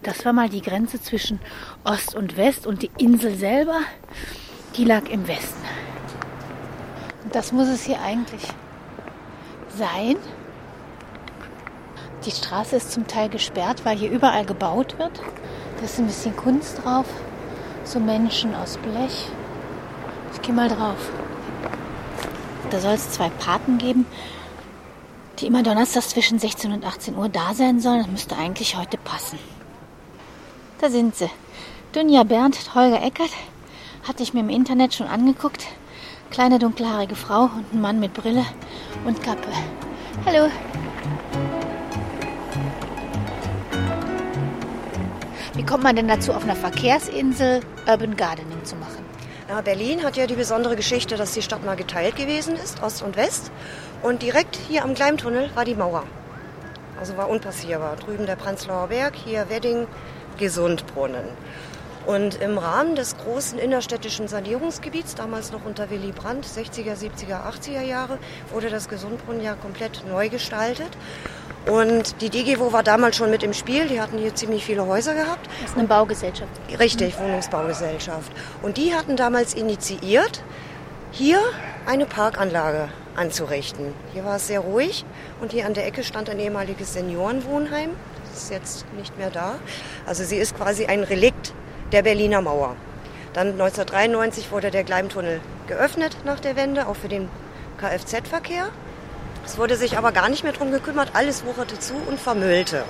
Das 0.04 0.24
war 0.26 0.34
mal 0.34 0.48
die 0.48 0.62
Grenze 0.62 1.02
zwischen 1.02 1.40
Ost 1.84 2.14
und 2.14 2.38
West 2.38 2.68
und 2.68 2.84
die 2.84 2.92
Insel 3.00 3.34
selber, 3.34 3.80
die 4.78 4.86
lag 4.86 5.10
im 5.10 5.28
Westen. 5.28 5.64
Und 7.24 7.34
das 7.34 7.52
muss 7.52 7.68
es 7.68 7.86
hier 7.86 8.00
eigentlich 8.00 8.44
sein. 9.76 10.18
Die 12.28 12.32
Straße 12.32 12.76
ist 12.76 12.92
zum 12.92 13.08
Teil 13.08 13.30
gesperrt, 13.30 13.84
weil 13.84 13.98
hier 13.98 14.12
überall 14.12 14.46
gebaut 14.46 15.00
wird. 15.00 15.20
Da 15.78 15.86
ist 15.86 15.98
ein 15.98 16.06
bisschen 16.06 16.36
Kunst 16.38 16.84
drauf. 16.84 17.08
So 17.86 18.00
Menschen 18.00 18.54
aus 18.54 18.78
Blech. 18.78 19.30
Ich 20.32 20.44
gehe 20.44 20.54
mal 20.54 20.70
drauf. 20.70 21.10
Da 22.70 22.80
soll 22.80 22.94
es 22.94 23.10
zwei 23.10 23.30
Paten 23.30 23.80
geben, 23.80 24.06
die 25.44 25.48
immer 25.48 25.62
donnerstags 25.62 26.08
zwischen 26.08 26.40
16 26.40 26.72
und 26.72 26.86
18 26.86 27.18
Uhr 27.18 27.28
da 27.28 27.54
sein 27.54 27.82
sollen. 27.82 28.00
Das 28.00 28.08
müsste 28.08 28.38
eigentlich 28.38 28.78
heute 28.78 28.96
passen. 28.96 29.38
Da 30.80 30.90
sind 30.90 31.18
sie. 31.18 31.30
Dunja 31.92 32.24
Berndt, 32.24 32.74
Holger 32.74 33.04
Eckert. 33.04 33.32
Hatte 34.08 34.24
ich 34.24 34.34
mir 34.34 34.40
im 34.40 34.48
Internet 34.48 34.94
schon 34.94 35.08
angeguckt. 35.08 35.66
Kleine 36.32 36.60
dunkelhaarige 36.60 37.16
Frau 37.16 37.44
und 37.44 37.74
ein 37.74 37.82
Mann 37.82 38.00
mit 38.00 38.14
Brille 38.14 38.46
und 39.06 39.22
Kappe. 39.22 39.50
Hallo. 40.26 40.50
Wie 45.56 45.66
kommt 45.66 45.84
man 45.84 45.98
denn 45.98 46.08
dazu, 46.08 46.32
auf 46.32 46.44
einer 46.44 46.56
Verkehrsinsel 46.56 47.60
Urban 47.86 48.16
Gardening 48.16 48.64
zu 48.64 48.78
machen? 48.78 49.03
Ja, 49.50 49.60
Berlin 49.60 50.04
hat 50.04 50.16
ja 50.16 50.26
die 50.26 50.36
besondere 50.36 50.78
Geschichte, 50.78 51.18
dass 51.18 51.34
die 51.34 51.42
Stadt 51.42 51.66
mal 51.66 51.76
geteilt 51.76 52.16
gewesen 52.16 52.56
ist, 52.56 52.82
Ost 52.82 53.04
und 53.04 53.18
West. 53.18 53.52
Und 54.02 54.22
direkt 54.22 54.56
hier 54.56 54.84
am 54.84 54.94
Gleimtunnel 54.94 55.50
war 55.54 55.66
die 55.66 55.76
Mauer. 55.76 56.04
Also 56.98 57.18
war 57.18 57.30
unpassierbar. 57.30 57.98
Drüben 57.98 58.26
der 58.26 58.38
Prenzlauer 58.38 58.88
Berg, 58.88 59.16
hier 59.16 59.50
Wedding, 59.50 59.88
Gesundbrunnen. 60.38 61.26
Und 62.06 62.42
im 62.42 62.58
Rahmen 62.58 62.96
des 62.96 63.18
großen 63.18 63.60
innerstädtischen 63.60 64.30
Sanierungsgebiets, 64.30 65.16
damals 65.16 65.52
noch 65.52 65.66
unter 65.66 65.90
Willy 65.90 66.14
Brandt, 66.14 66.46
60er, 66.46 66.96
70er, 66.96 67.46
80er 67.46 67.82
Jahre, 67.82 68.20
wurde 68.52 68.70
das 68.70 68.88
Gesundbrunnen 68.88 69.42
ja 69.42 69.56
komplett 69.56 70.04
neu 70.08 70.30
gestaltet. 70.30 70.90
Und 71.70 72.22
die 72.22 72.30
DGWO 72.30 72.74
war 72.74 72.84
damals 72.84 73.16
schon 73.16 73.30
mit 73.30 73.42
im 73.42 73.54
Spiel. 73.54 73.88
Die 73.88 74.02
hatten 74.02 74.18
hier 74.18 74.36
ziemlich 74.36 74.66
viele 74.66 74.86
Häuser 74.86 75.14
gehabt. 75.14 75.48
Das 75.62 75.72
ist 75.72 75.78
eine 75.78 75.88
Baugesellschaft. 75.88 76.52
Richtig, 76.78 77.18
Wohnungsbaugesellschaft. 77.18 78.32
Und 78.62 78.78
die 78.78 78.94
hatten 78.94 79.16
damals 79.16 79.54
initiiert, 79.54 80.44
hier 81.12 81.40
eine 81.86 82.06
Parkanlage 82.06 82.90
anzurichten. 83.16 83.94
Hier 84.14 84.26
war 84.26 84.38
es 84.38 84.48
sehr 84.48 84.60
ruhig 84.60 85.06
und 85.42 85.52
hier 85.52 85.66
an 85.66 85.74
der 85.74 85.86
Ecke 85.86 86.04
stand 86.04 86.30
ein 86.30 86.40
ehemaliges 86.40 86.94
Seniorenwohnheim. 86.94 87.92
Das 88.30 88.44
ist 88.44 88.52
jetzt 88.52 88.86
nicht 88.98 89.18
mehr 89.18 89.30
da. 89.30 89.56
Also 90.06 90.24
sie 90.24 90.38
ist 90.38 90.58
quasi 90.58 90.88
ein 90.88 91.04
Relikt 91.04 91.54
der 91.92 92.02
Berliner 92.02 92.42
Mauer. 92.42 92.76
Dann 93.34 93.52
1993 93.52 94.52
wurde 94.52 94.72
der 94.72 94.84
Gleimtunnel 94.84 95.40
geöffnet 95.68 96.18
nach 96.26 96.40
der 96.40 96.56
Wende, 96.56 96.88
auch 96.88 96.96
für 96.96 97.10
den 97.10 97.30
Kfz-Verkehr. 97.78 98.70
Es 99.46 99.58
wurde 99.58 99.76
sich 99.76 99.98
aber 99.98 100.12
gar 100.12 100.30
nicht 100.30 100.44
mehr 100.44 100.54
darum 100.54 100.72
gekümmert, 100.72 101.10
alles 101.14 101.46
wucherte 101.46 101.78
zu 101.80 101.96
und 102.08 102.20
vermüllte. 102.20 102.86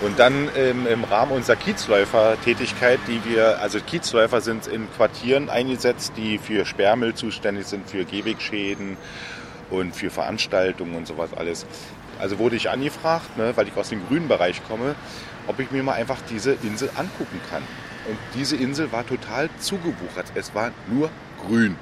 Und 0.00 0.18
dann 0.18 0.48
ähm, 0.56 0.86
im 0.86 1.04
Rahmen 1.04 1.32
unserer 1.32 1.56
Kiezläufer-Tätigkeit, 1.56 2.98
die 3.08 3.24
wir, 3.24 3.60
also 3.60 3.78
Kiezläufer 3.80 4.40
sind 4.40 4.66
in 4.66 4.90
Quartieren 4.92 5.50
eingesetzt, 5.50 6.12
die 6.16 6.38
für 6.38 6.64
Sperrmüll 6.64 7.14
zuständig 7.14 7.66
sind, 7.66 7.88
für 7.88 8.04
Gehwegschäden 8.04 8.96
und 9.70 9.94
für 9.94 10.10
Veranstaltungen 10.10 10.94
und 10.94 11.06
sowas 11.06 11.30
alles. 11.36 11.66
Also 12.18 12.38
wurde 12.38 12.56
ich 12.56 12.70
angefragt, 12.70 13.36
ne, 13.36 13.52
weil 13.56 13.68
ich 13.68 13.76
aus 13.76 13.90
dem 13.90 14.06
grünen 14.06 14.28
Bereich 14.28 14.62
komme, 14.66 14.94
ob 15.46 15.58
ich 15.60 15.70
mir 15.70 15.82
mal 15.82 15.92
einfach 15.92 16.18
diese 16.30 16.52
Insel 16.62 16.88
angucken 16.96 17.40
kann. 17.50 17.62
Und 18.08 18.16
diese 18.34 18.56
Insel 18.56 18.92
war 18.92 19.06
total 19.06 19.50
zugewuchert. 19.58 20.26
Es 20.34 20.54
war 20.54 20.70
nur 20.88 21.10
grün. 21.46 21.76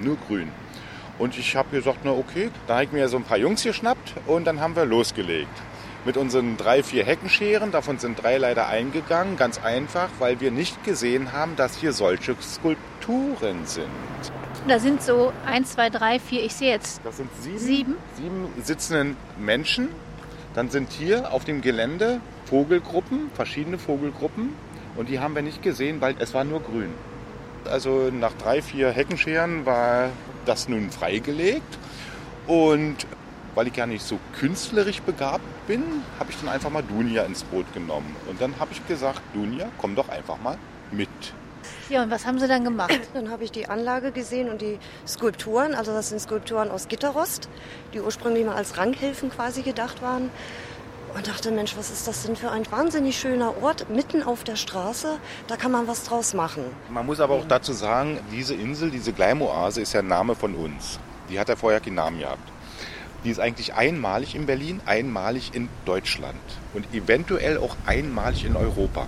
Nur 0.00 0.16
grün. 0.28 0.50
Und 1.18 1.38
ich 1.38 1.54
habe 1.56 1.70
gesagt, 1.70 2.00
na 2.04 2.10
okay, 2.10 2.50
da 2.66 2.74
habe 2.74 2.84
ich 2.84 2.92
mir 2.92 3.08
so 3.08 3.16
ein 3.16 3.24
paar 3.24 3.38
Jungs 3.38 3.62
geschnappt 3.62 4.14
und 4.26 4.44
dann 4.46 4.60
haben 4.60 4.74
wir 4.74 4.84
losgelegt. 4.84 5.48
Mit 6.04 6.16
unseren 6.16 6.56
drei, 6.56 6.82
vier 6.82 7.04
Heckenscheren, 7.04 7.70
davon 7.70 7.98
sind 7.98 8.22
drei 8.22 8.36
leider 8.36 8.68
eingegangen, 8.68 9.36
ganz 9.36 9.58
einfach, 9.62 10.08
weil 10.18 10.40
wir 10.40 10.50
nicht 10.50 10.84
gesehen 10.84 11.32
haben, 11.32 11.56
dass 11.56 11.76
hier 11.76 11.92
solche 11.92 12.34
Skulpturen 12.42 13.64
sind. 13.64 13.86
Da 14.68 14.78
sind 14.78 15.02
so 15.02 15.32
eins, 15.46 15.72
zwei, 15.72 15.88
drei, 15.88 16.18
vier, 16.18 16.42
ich 16.44 16.54
sehe 16.54 16.70
jetzt 16.70 17.00
Das 17.04 17.16
sind 17.16 17.30
sieben, 17.40 17.58
sieben. 17.58 17.96
sieben 18.16 18.48
sitzenden 18.62 19.16
Menschen. 19.38 19.88
Dann 20.54 20.68
sind 20.70 20.90
hier 20.92 21.32
auf 21.32 21.44
dem 21.44 21.62
Gelände 21.62 22.20
Vogelgruppen, 22.46 23.30
verschiedene 23.34 23.78
Vogelgruppen. 23.78 24.54
Und 24.96 25.08
die 25.08 25.20
haben 25.20 25.34
wir 25.34 25.42
nicht 25.42 25.62
gesehen, 25.62 26.00
weil 26.00 26.14
es 26.18 26.34
war 26.34 26.44
nur 26.44 26.60
grün. 26.60 26.92
Also 27.68 28.10
nach 28.10 28.32
drei, 28.34 28.62
vier 28.62 28.90
Heckenscheren 28.90 29.66
war 29.66 30.10
das 30.46 30.68
nun 30.68 30.90
freigelegt. 30.90 31.78
Und 32.46 33.06
weil 33.54 33.68
ich 33.68 33.76
ja 33.76 33.86
nicht 33.86 34.04
so 34.04 34.18
künstlerisch 34.38 35.00
begabt 35.02 35.44
bin, 35.66 35.82
habe 36.18 36.30
ich 36.30 36.36
dann 36.38 36.48
einfach 36.48 36.70
mal 36.70 36.82
Dunja 36.82 37.22
ins 37.22 37.44
Boot 37.44 37.72
genommen. 37.72 38.14
Und 38.28 38.40
dann 38.40 38.58
habe 38.58 38.72
ich 38.72 38.86
gesagt, 38.86 39.20
Dunja, 39.32 39.68
komm 39.78 39.94
doch 39.94 40.08
einfach 40.08 40.40
mal 40.42 40.58
mit. 40.90 41.08
Ja, 41.88 42.02
und 42.02 42.10
was 42.10 42.26
haben 42.26 42.38
sie 42.38 42.48
dann 42.48 42.64
gemacht? 42.64 42.98
Dann 43.14 43.30
habe 43.30 43.44
ich 43.44 43.52
die 43.52 43.68
Anlage 43.68 44.10
gesehen 44.10 44.48
und 44.48 44.60
die 44.60 44.78
Skulpturen. 45.06 45.74
Also 45.74 45.92
das 45.92 46.08
sind 46.10 46.20
Skulpturen 46.20 46.70
aus 46.70 46.88
Gitterrost, 46.88 47.48
die 47.92 48.00
ursprünglich 48.00 48.44
mal 48.44 48.54
als 48.54 48.76
Ranghilfen 48.78 49.30
quasi 49.30 49.62
gedacht 49.62 50.02
waren. 50.02 50.30
Und 51.16 51.28
dachte, 51.28 51.52
Mensch, 51.52 51.76
was 51.76 51.90
ist 51.90 52.08
das 52.08 52.24
denn 52.24 52.34
für 52.34 52.50
ein 52.50 52.64
wahnsinnig 52.72 53.16
schöner 53.18 53.62
Ort, 53.62 53.88
mitten 53.88 54.22
auf 54.24 54.42
der 54.42 54.56
Straße. 54.56 55.16
Da 55.46 55.56
kann 55.56 55.70
man 55.70 55.86
was 55.86 56.02
draus 56.04 56.34
machen. 56.34 56.64
Man 56.90 57.06
muss 57.06 57.20
aber 57.20 57.34
auch 57.34 57.46
dazu 57.46 57.72
sagen, 57.72 58.18
diese 58.32 58.54
Insel, 58.54 58.90
diese 58.90 59.12
Gleimoase 59.12 59.80
ist 59.80 59.92
ja 59.92 60.00
ein 60.00 60.08
Name 60.08 60.34
von 60.34 60.54
uns. 60.54 60.98
Die 61.30 61.38
hat 61.38 61.48
ja 61.48 61.54
vorher 61.56 61.80
keinen 61.80 61.94
Namen 61.94 62.18
gehabt. 62.18 62.50
Die 63.24 63.30
ist 63.30 63.38
eigentlich 63.40 63.74
einmalig 63.74 64.34
in 64.34 64.44
Berlin, 64.46 64.80
einmalig 64.86 65.54
in 65.54 65.68
Deutschland 65.86 66.34
und 66.74 66.92
eventuell 66.92 67.58
auch 67.58 67.76
einmalig 67.86 68.44
in 68.44 68.56
Europa. 68.56 69.06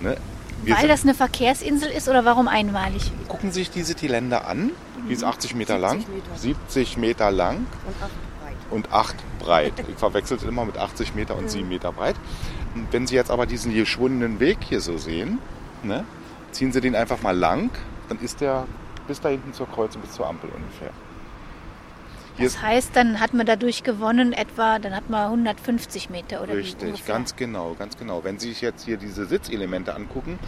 Ne? 0.00 0.16
Wir 0.62 0.74
Weil 0.74 0.80
sind- 0.82 0.90
das 0.90 1.02
eine 1.02 1.14
Verkehrsinsel 1.14 1.90
ist 1.90 2.08
oder 2.08 2.24
warum 2.24 2.48
einmalig? 2.48 3.10
gucken 3.28 3.50
Sie 3.50 3.60
sich 3.60 3.70
diese 3.70 3.94
die 3.94 4.08
Länder 4.08 4.46
an. 4.46 4.70
Die 5.08 5.12
ist 5.12 5.24
80 5.24 5.54
Meter 5.54 5.78
70 5.80 5.80
lang, 5.80 5.98
Meter. 6.14 6.38
70 6.38 6.96
Meter 6.96 7.30
lang 7.30 7.66
Und 7.66 7.96
acht 8.00 8.10
breit. 8.40 8.56
und 8.70 8.92
8 8.92 9.16
breit. 9.44 9.72
Ich 9.88 9.96
verwechsel 9.96 10.36
es 10.36 10.42
immer 10.42 10.64
mit 10.64 10.78
80 10.78 11.14
Meter 11.14 11.36
und 11.36 11.50
7 11.50 11.68
Meter 11.68 11.92
breit. 11.92 12.16
Und 12.74 12.88
wenn 12.92 13.06
Sie 13.06 13.14
jetzt 13.14 13.30
aber 13.30 13.46
diesen 13.46 13.74
geschwundenen 13.74 14.40
Weg 14.40 14.58
hier 14.60 14.80
so 14.80 14.98
sehen, 14.98 15.38
ne, 15.82 16.04
ziehen 16.52 16.72
Sie 16.72 16.80
den 16.80 16.94
einfach 16.96 17.22
mal 17.22 17.36
lang, 17.36 17.70
dann 18.08 18.18
ist 18.20 18.40
der 18.40 18.66
bis 19.06 19.20
da 19.20 19.28
hinten 19.28 19.52
zur 19.52 19.68
Kreuzung, 19.70 20.02
bis 20.02 20.12
zur 20.12 20.26
Ampel 20.26 20.50
ungefähr. 20.50 20.90
Hier 22.36 22.46
Das 22.46 22.62
heißt, 22.62 22.96
dann 22.96 23.20
hat 23.20 23.32
man 23.32 23.46
dadurch 23.46 23.84
gewonnen 23.84 24.32
etwa, 24.32 24.78
dann 24.80 24.94
hat 24.94 25.08
man 25.08 25.26
150 25.26 26.10
Meter 26.10 26.42
oder 26.42 26.56
Richtig, 26.56 27.06
ganz 27.06 27.36
genau, 27.36 27.74
ganz 27.78 27.96
genau. 27.96 28.24
Wenn 28.24 28.38
Sie 28.38 28.48
sich 28.48 28.60
jetzt 28.60 28.84
hier 28.84 28.96
diese 28.96 29.26
Sitzelemente 29.26 29.94
angucken, 29.94 30.38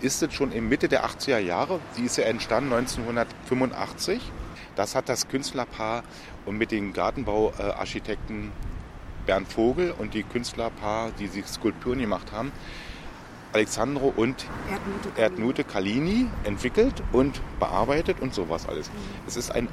ist 0.00 0.22
es 0.22 0.34
schon 0.34 0.52
in 0.52 0.68
Mitte 0.68 0.88
der 0.88 1.06
80er 1.06 1.38
Jahre. 1.38 1.80
Die 1.96 2.02
ist 2.02 2.18
ja 2.18 2.24
entstanden 2.24 2.72
1985. 2.72 4.20
Das 4.76 4.94
hat 4.94 5.08
das 5.08 5.28
Künstlerpaar 5.28 6.02
und 6.46 6.58
mit 6.58 6.70
dem 6.70 6.92
Gartenbauarchitekten 6.92 8.52
Bernd 9.26 9.48
Vogel 9.52 9.94
und 9.96 10.14
die 10.14 10.22
Künstlerpaar, 10.22 11.10
die 11.18 11.28
die 11.28 11.42
Skulpturen 11.42 11.98
gemacht 11.98 12.32
haben, 12.32 12.52
Alexandro 13.52 14.12
und 14.16 14.46
Erdnute 15.16 15.64
Kalini 15.64 16.28
entwickelt 16.44 17.02
und 17.12 17.40
bearbeitet 17.58 18.20
und 18.20 18.32
sowas 18.32 18.68
alles. 18.68 18.90
Es 19.26 19.36
ist 19.36 19.50
ein 19.50 19.68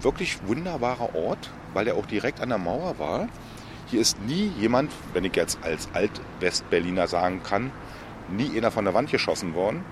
wirklich 0.00 0.38
wunderbarer 0.46 1.14
Ort, 1.14 1.50
weil 1.74 1.88
er 1.88 1.96
auch 1.96 2.06
direkt 2.06 2.40
an 2.40 2.48
der 2.48 2.58
Mauer 2.58 2.98
war. 2.98 3.28
Hier 3.86 4.00
ist 4.00 4.18
nie 4.22 4.50
jemand, 4.58 4.90
wenn 5.12 5.24
ich 5.24 5.36
jetzt 5.36 5.58
als 5.62 5.88
Alt-West-Berliner 5.92 7.06
sagen 7.06 7.42
kann, 7.42 7.70
nie 8.30 8.56
einer 8.56 8.70
von 8.70 8.84
der 8.84 8.94
Wand 8.94 9.10
geschossen 9.10 9.54
worden. 9.54 9.84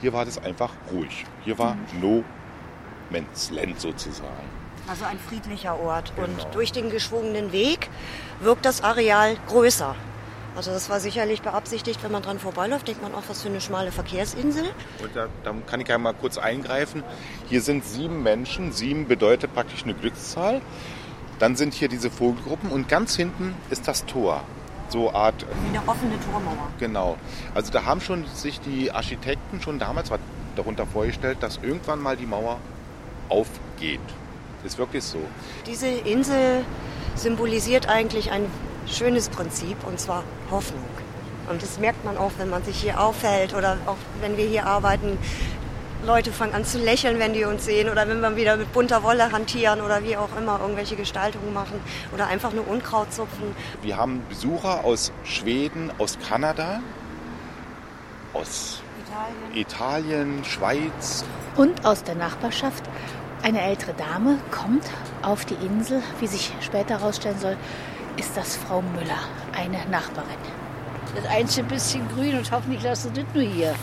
Hier 0.00 0.12
war 0.12 0.24
das 0.24 0.38
einfach 0.38 0.72
ruhig. 0.92 1.24
Hier 1.44 1.58
war 1.58 1.76
No 2.00 2.24
Man's 3.10 3.50
Land 3.50 3.80
sozusagen. 3.80 4.48
Also 4.90 5.04
ein 5.04 5.18
friedlicher 5.20 5.78
Ort. 5.78 6.12
Genau. 6.16 6.26
Und 6.26 6.46
durch 6.52 6.72
den 6.72 6.90
geschwungenen 6.90 7.52
Weg 7.52 7.88
wirkt 8.40 8.64
das 8.64 8.82
Areal 8.82 9.36
größer. 9.46 9.94
Also 10.56 10.72
das 10.72 10.90
war 10.90 10.98
sicherlich 10.98 11.42
beabsichtigt, 11.42 12.02
wenn 12.02 12.10
man 12.10 12.22
dran 12.22 12.40
vorbeiläuft, 12.40 12.88
denkt 12.88 13.00
man 13.02 13.14
auch, 13.14 13.22
was 13.28 13.42
für 13.42 13.48
eine 13.48 13.60
schmale 13.60 13.92
Verkehrsinsel. 13.92 14.64
Und 15.00 15.14
da, 15.14 15.28
da 15.44 15.54
kann 15.66 15.80
ich 15.80 15.86
ja 15.86 15.96
mal 15.96 16.12
kurz 16.12 16.38
eingreifen. 16.38 17.04
Hier 17.48 17.62
sind 17.62 17.84
sieben 17.84 18.24
Menschen. 18.24 18.72
Sieben 18.72 19.06
bedeutet 19.06 19.54
praktisch 19.54 19.84
eine 19.84 19.94
Glückszahl. 19.94 20.60
Dann 21.38 21.54
sind 21.54 21.72
hier 21.72 21.88
diese 21.88 22.10
Vogelgruppen 22.10 22.70
und 22.70 22.88
ganz 22.88 23.14
hinten 23.14 23.54
ist 23.70 23.86
das 23.86 24.04
Tor. 24.06 24.42
So 24.88 25.12
Art, 25.12 25.46
Wie 25.70 25.78
eine 25.78 25.88
offene 25.88 26.18
Tormauer. 26.20 26.68
genau. 26.80 27.16
Also 27.54 27.70
da 27.70 27.84
haben 27.84 28.00
schon 28.00 28.26
sich 28.34 28.60
die 28.60 28.90
Architekten 28.90 29.62
schon 29.62 29.78
damals 29.78 30.10
darunter 30.56 30.84
vorgestellt, 30.84 31.38
dass 31.42 31.60
irgendwann 31.62 32.00
mal 32.00 32.16
die 32.16 32.26
Mauer 32.26 32.58
aufgeht. 33.28 34.00
Ist 34.64 34.78
wirklich 34.78 35.04
so. 35.04 35.18
Diese 35.66 35.86
Insel 35.86 36.64
symbolisiert 37.14 37.88
eigentlich 37.88 38.30
ein 38.30 38.46
schönes 38.86 39.28
Prinzip 39.28 39.76
und 39.86 39.98
zwar 39.98 40.24
Hoffnung. 40.50 40.84
Und 41.48 41.62
das 41.62 41.78
merkt 41.78 42.04
man 42.04 42.16
auch, 42.16 42.32
wenn 42.38 42.50
man 42.50 42.62
sich 42.62 42.76
hier 42.76 43.00
aufhält 43.00 43.54
oder 43.54 43.78
auch 43.86 43.96
wenn 44.20 44.36
wir 44.36 44.46
hier 44.46 44.66
arbeiten. 44.66 45.18
Leute 46.06 46.32
fangen 46.32 46.54
an 46.54 46.64
zu 46.64 46.78
lächeln, 46.78 47.18
wenn 47.18 47.34
die 47.34 47.44
uns 47.44 47.64
sehen 47.64 47.90
oder 47.90 48.08
wenn 48.08 48.20
wir 48.20 48.34
wieder 48.36 48.56
mit 48.56 48.72
bunter 48.72 49.02
Wolle 49.02 49.32
hantieren 49.32 49.82
oder 49.82 50.02
wie 50.02 50.16
auch 50.16 50.30
immer 50.38 50.58
irgendwelche 50.60 50.96
Gestaltungen 50.96 51.52
machen 51.52 51.78
oder 52.14 52.26
einfach 52.28 52.52
nur 52.52 52.66
Unkraut 52.68 53.12
zupfen. 53.12 53.54
Wir 53.82 53.98
haben 53.98 54.22
Besucher 54.28 54.84
aus 54.84 55.12
Schweden, 55.24 55.92
aus 55.98 56.18
Kanada, 56.26 56.80
aus 58.32 58.82
Italien. 59.54 59.56
Italien, 59.56 60.44
Schweiz. 60.44 61.24
Und 61.56 61.84
aus 61.84 62.02
der 62.02 62.14
Nachbarschaft 62.14 62.84
eine 63.42 63.60
ältere 63.62 63.94
Dame 63.94 64.38
kommt 64.50 64.84
auf 65.22 65.44
die 65.44 65.54
Insel. 65.54 66.02
Wie 66.18 66.26
sich 66.26 66.52
später 66.60 67.00
herausstellen 67.00 67.38
soll, 67.38 67.56
ist 68.16 68.36
das 68.36 68.56
Frau 68.56 68.82
Müller, 68.82 69.18
eine 69.56 69.78
Nachbarin. 69.90 70.28
Das 71.14 71.26
einzige 71.26 71.66
bisschen 71.66 72.06
grün 72.08 72.36
und 72.36 72.50
hoffentlich 72.52 72.82
lassen 72.82 73.14
sie 73.14 73.22
das 73.22 73.34
nur 73.34 73.44
hier. 73.44 73.74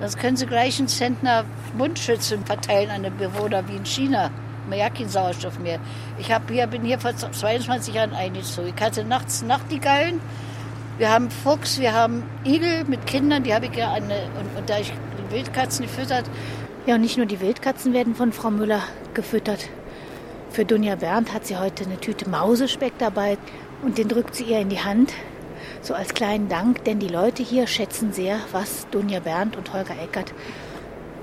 Das 0.00 0.16
können 0.16 0.36
sie 0.36 0.46
gleich 0.46 0.78
einen 0.78 0.88
Zentner 0.88 1.44
Mundschützen 1.76 2.44
verteilen 2.44 2.90
an 2.90 3.02
den 3.02 3.16
Bewohner 3.16 3.68
wie 3.68 3.76
in 3.76 3.84
China. 3.84 4.30
Man 4.68 4.78
ja 4.78 4.90
keinen 4.90 5.08
Sauerstoff 5.08 5.58
mehr. 5.58 5.78
Ich 6.18 6.32
hab 6.32 6.50
hier, 6.50 6.66
bin 6.66 6.82
hier 6.82 6.98
vor 6.98 7.14
22 7.16 7.94
Jahren 7.94 8.12
eingezogen. 8.12 8.72
Ich 8.74 8.82
hatte 8.82 9.04
nachts 9.04 9.42
Nachtigallen. 9.42 10.20
Wir 10.98 11.10
haben 11.10 11.30
Fuchs, 11.30 11.78
wir 11.78 11.92
haben 11.92 12.22
Igel 12.44 12.84
mit 12.84 13.06
Kindern, 13.06 13.42
die 13.42 13.54
habe 13.54 13.66
ich 13.66 13.74
ja 13.74 13.92
eine, 13.92 14.14
und, 14.38 14.56
und 14.56 14.68
da 14.68 14.78
ich 14.78 14.92
Wildkatzen 15.32 15.86
gefüttert, 15.86 16.26
Ja, 16.86 16.96
und 16.96 17.00
nicht 17.02 17.16
nur 17.16 17.26
die 17.26 17.40
Wildkatzen 17.40 17.92
werden 17.92 18.14
von 18.14 18.32
Frau 18.32 18.50
Müller 18.50 18.82
gefüttert. 19.14 19.68
Für 20.50 20.64
Dunja 20.64 20.96
Berndt 20.96 21.32
hat 21.32 21.46
sie 21.46 21.56
heute 21.56 21.84
eine 21.84 21.98
Tüte 21.98 22.28
Mausespeck 22.28 22.94
dabei 22.98 23.38
und 23.82 23.98
den 23.98 24.08
drückt 24.08 24.34
sie 24.34 24.44
ihr 24.44 24.58
in 24.60 24.68
die 24.68 24.80
Hand, 24.80 25.12
so 25.80 25.94
als 25.94 26.12
kleinen 26.12 26.48
Dank, 26.48 26.84
denn 26.84 26.98
die 26.98 27.08
Leute 27.08 27.42
hier 27.42 27.66
schätzen 27.66 28.12
sehr, 28.12 28.38
was 28.50 28.86
Dunja 28.90 29.20
Berndt 29.20 29.56
und 29.56 29.72
Holger 29.72 29.94
Eckert 30.02 30.32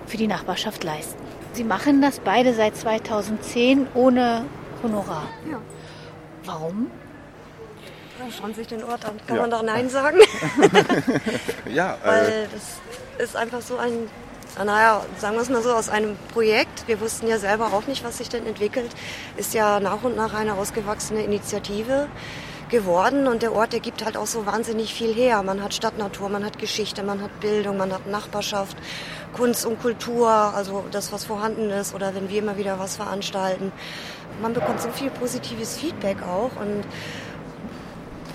für 0.08 0.18
die 0.18 0.28
Nachbarschaft 0.28 0.84
leisten. 0.84 1.22
Sie 1.54 1.63
machen 1.63 2.01
das 2.01 2.20
beide 2.20 2.54
seit 2.54 2.75
2010 2.78 3.88
ohne 3.94 4.46
Honorar. 4.82 5.28
Ja. 5.50 5.60
Warum? 6.46 6.89
Schauen 8.38 8.50
Sie 8.54 8.60
sich 8.62 8.68
den 8.68 8.84
Ort 8.84 9.06
an. 9.06 9.13
Kann 9.28 9.36
Ja. 9.38 9.42
man 9.44 9.51
doch 9.51 9.63
Nein 9.63 9.89
sagen? 9.89 10.18
Ja, 11.72 11.96
äh, 12.04 12.08
Weil 12.08 12.48
das 12.51 12.80
ist 13.25 13.36
einfach 13.36 13.62
so 13.62 13.78
ein, 13.78 13.92
naja, 14.58 15.06
sagen 15.18 15.36
wir 15.36 15.41
es 15.41 15.50
mal 15.50 15.62
so, 15.62 15.74
aus 15.74 15.89
einem 15.89 16.18
Projekt, 16.34 16.88
wir 16.88 17.00
wussten 17.00 17.27
ja 17.27 17.38
selber 17.38 17.68
auch 17.74 17.88
nicht, 17.88 18.03
was 18.03 18.18
sich 18.18 18.29
denn 18.29 18.46
entwickelt, 18.46 18.91
ist 19.38 19.53
ja 19.53 19.79
nach 19.79 20.03
und 20.03 20.15
nach 20.15 20.34
eine 20.34 20.56
ausgewachsene 20.56 21.24
Initiative 21.24 22.08
geworden 22.70 23.27
und 23.27 23.41
der 23.41 23.53
Ort, 23.53 23.74
der 23.74 23.79
gibt 23.79 24.06
halt 24.06 24.15
auch 24.15 24.27
so 24.27 24.46
wahnsinnig 24.46 24.94
viel 24.94 25.13
her. 25.13 25.41
Man 25.44 25.63
hat 25.63 25.74
Stadtnatur, 25.74 26.29
man 26.29 26.46
hat 26.46 26.60
Geschichte, 26.60 27.03
man 27.03 27.22
hat 27.22 27.39
Bildung, 27.39 27.77
man 27.77 27.91
hat 27.91 28.08
Nachbarschaft, 28.08 28.77
Kunst 29.34 29.65
und 29.65 29.82
Kultur, 29.82 30.29
also 30.29 30.86
das, 30.91 31.12
was 31.12 31.25
vorhanden 31.25 31.70
ist 31.70 31.94
oder 31.94 32.15
wenn 32.15 32.29
wir 32.29 32.39
immer 32.39 32.58
wieder 32.58 32.79
was 32.79 32.96
veranstalten. 32.96 33.72
Man 34.41 34.53
bekommt 34.53 34.82
so 34.82 34.89
viel 34.89 35.10
positives 35.10 35.77
Feedback 35.77 36.22
auch 36.24 36.51
und 36.62 36.84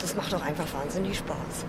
das 0.00 0.14
macht 0.14 0.34
auch 0.34 0.42
einfach 0.42 0.66
wahnsinnig 0.74 1.18
Spaß. 1.18 1.64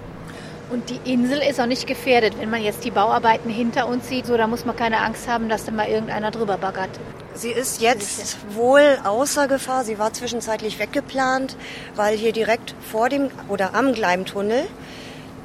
Und 0.70 0.90
die 0.90 1.00
Insel 1.12 1.40
ist 1.40 1.60
auch 1.60 1.68
nicht 1.68 1.88
gefährdet, 1.88 2.40
wenn 2.40 2.50
man 2.50 2.62
jetzt 2.62 2.84
die 2.84 2.92
Bauarbeiten 2.92 3.50
hinter 3.50 3.88
uns 3.88 4.08
sieht. 4.08 4.26
So, 4.26 4.36
da 4.36 4.48
muss 4.48 4.66
man 4.66 4.76
keine 4.76 5.00
Angst 5.00 5.28
haben, 5.28 5.48
dass 5.50 5.66
da 5.66 5.72
mal 5.72 5.88
irgendeiner 5.88 6.32
drüber 6.32 6.58
baggert. 6.58 6.90
Sie 7.36 7.52
ist 7.52 7.82
jetzt 7.82 8.38
wohl 8.56 8.98
außer 9.04 9.48
Gefahr. 9.48 9.84
Sie 9.84 10.00
war 10.00 10.14
zwischenzeitlich 10.14 10.80
weggeplant, 10.80 11.58
weil 11.96 12.18
hier 12.18 12.32
direkt 12.32 12.74
vor 12.80 13.10
dem 13.10 13.30
oder 13.50 13.76
am 13.76 13.94
Gleimtunnel 13.94 14.66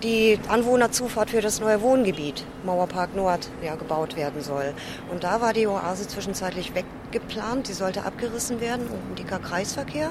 die 0.02 0.38
Anwohnerzufahrt 0.48 1.30
für 1.30 1.42
das 1.42 1.60
neue 1.60 1.82
Wohngebiet 1.82 2.44
Mauerpark 2.64 3.14
Nord 3.14 3.50
ja, 3.62 3.74
gebaut 3.74 4.16
werden 4.16 4.40
soll. 4.42 4.72
Und 5.10 5.24
da 5.24 5.40
war 5.40 5.52
die 5.52 5.66
Oase 5.66 6.08
zwischenzeitlich 6.08 6.72
weggeplant. 6.74 7.66
Sie 7.66 7.74
sollte 7.74 8.04
abgerissen 8.04 8.60
werden, 8.60 8.86
ein 8.86 9.16
dicker 9.16 9.38
Kreisverkehr. 9.38 10.10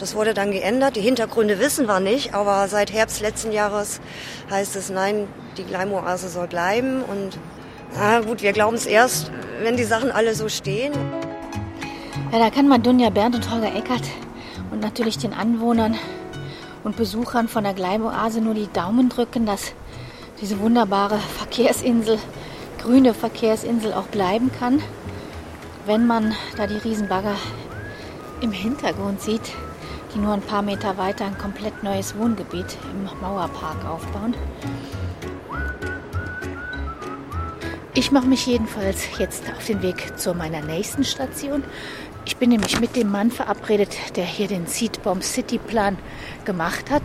Das 0.00 0.14
wurde 0.14 0.32
dann 0.32 0.50
geändert. 0.50 0.96
Die 0.96 1.02
Hintergründe 1.02 1.58
wissen 1.58 1.86
wir 1.86 2.00
nicht, 2.00 2.32
aber 2.32 2.66
seit 2.68 2.90
Herbst 2.90 3.20
letzten 3.20 3.52
Jahres 3.52 4.00
heißt 4.50 4.74
es, 4.76 4.88
nein, 4.88 5.28
die 5.58 5.62
Gleimoase 5.62 6.30
soll 6.30 6.46
bleiben. 6.46 7.02
Und 7.02 7.38
na 7.94 8.20
gut, 8.20 8.40
wir 8.40 8.52
glauben 8.54 8.76
es 8.76 8.86
erst, 8.86 9.30
wenn 9.62 9.76
die 9.76 9.84
Sachen 9.84 10.10
alle 10.10 10.34
so 10.34 10.48
stehen. 10.48 10.94
Ja, 12.32 12.38
da 12.38 12.48
kann 12.48 12.66
man 12.66 12.82
Dunja 12.82 13.10
Berndt 13.10 13.36
und 13.36 13.50
Holger 13.50 13.76
Eckert 13.76 14.04
und 14.70 14.80
natürlich 14.80 15.18
den 15.18 15.34
Anwohnern 15.34 15.94
und 16.82 16.96
Besuchern 16.96 17.46
von 17.46 17.64
der 17.64 17.74
Gleimoase 17.74 18.40
nur 18.40 18.54
die 18.54 18.72
Daumen 18.72 19.10
drücken, 19.10 19.44
dass 19.44 19.74
diese 20.40 20.60
wunderbare 20.60 21.18
Verkehrsinsel, 21.18 22.18
grüne 22.80 23.12
Verkehrsinsel 23.12 23.92
auch 23.92 24.06
bleiben 24.06 24.50
kann, 24.58 24.80
wenn 25.84 26.06
man 26.06 26.34
da 26.56 26.66
die 26.66 26.78
Riesenbagger 26.78 27.36
im 28.40 28.52
Hintergrund 28.52 29.20
sieht, 29.20 29.52
die 30.14 30.18
nur 30.18 30.32
ein 30.34 30.42
paar 30.42 30.62
Meter 30.62 30.98
weiter 30.98 31.26
ein 31.26 31.38
komplett 31.38 31.82
neues 31.82 32.16
Wohngebiet 32.16 32.76
im 32.92 33.20
Mauerpark 33.20 33.84
aufbauen. 33.84 34.34
Ich 37.94 38.12
mache 38.12 38.26
mich 38.26 38.46
jedenfalls 38.46 39.18
jetzt 39.18 39.44
auf 39.56 39.66
den 39.66 39.82
Weg 39.82 40.18
zu 40.18 40.32
meiner 40.34 40.62
nächsten 40.62 41.04
Station. 41.04 41.64
Ich 42.24 42.36
bin 42.36 42.50
nämlich 42.50 42.80
mit 42.80 42.96
dem 42.96 43.10
Mann 43.10 43.30
verabredet, 43.30 43.96
der 44.16 44.24
hier 44.24 44.46
den 44.46 44.66
Seedbomb 44.66 45.24
City 45.24 45.58
Plan 45.58 45.98
gemacht 46.44 46.90
hat. 46.90 47.02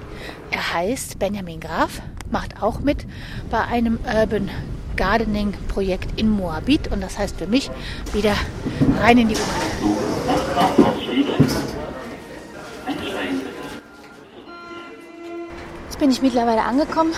Er 0.51 0.73
heißt 0.73 1.17
Benjamin 1.19 1.59
Graf, 1.59 2.01
macht 2.31 2.61
auch 2.61 2.79
mit 2.79 3.05
bei 3.49 3.61
einem 3.61 3.99
Urban 4.05 4.49
Gardening 4.95 5.53
Projekt 5.67 6.19
in 6.19 6.29
Moabit 6.29 6.91
und 6.91 7.01
das 7.01 7.17
heißt 7.17 7.37
für 7.37 7.47
mich 7.47 7.69
wieder 8.13 8.35
rein 9.01 9.17
in 9.17 9.29
die 9.29 9.35
U-Bahn. 9.35 10.94
Jetzt 15.95 16.01
bin 16.01 16.11
ich 16.11 16.21
mittlerweile 16.21 16.63
angekommen 16.63 17.13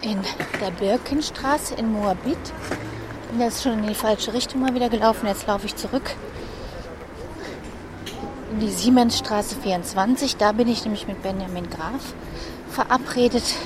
in 0.00 0.22
der 0.60 0.70
Birkenstraße 0.70 1.74
in 1.74 1.90
Moabit. 1.90 2.38
Bin 3.32 3.40
jetzt 3.40 3.64
schon 3.64 3.80
in 3.80 3.88
die 3.88 3.96
falsche 3.96 4.32
Richtung 4.32 4.60
mal 4.60 4.72
wieder 4.76 4.88
gelaufen. 4.88 5.26
Jetzt 5.26 5.48
laufe 5.48 5.66
ich 5.66 5.74
zurück 5.74 6.14
in 8.52 8.60
die 8.60 8.70
Siemensstraße 8.70 9.56
24. 9.56 10.36
Da 10.36 10.52
bin 10.52 10.68
ich 10.68 10.84
nämlich 10.84 11.08
mit 11.08 11.20
Benjamin 11.20 11.68
Graf 11.68 12.14
verabredet. 12.70 13.56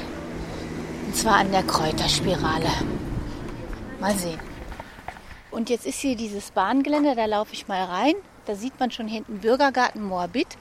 Und 1.05 1.15
zwar 1.15 1.35
an 1.35 1.53
der 1.53 1.65
Kräuterspirale. 1.65 2.71
Mal 4.01 4.15
sehen. 4.15 4.41
Und 5.51 5.69
jetzt 5.69 5.85
ist 5.85 5.99
hier 5.99 6.17
dieses 6.17 6.51
Bahngelände, 6.53 7.15
da 7.15 7.27
laufe 7.27 7.53
ich 7.53 7.69
mal 7.69 7.85
rein. 7.85 8.15
Da 8.47 8.55
sieht 8.55 8.81
man 8.81 8.91
schon 8.91 9.07
hinten 9.07 9.41
Bürgergarten 9.41 10.03
Moabit. 10.03 10.57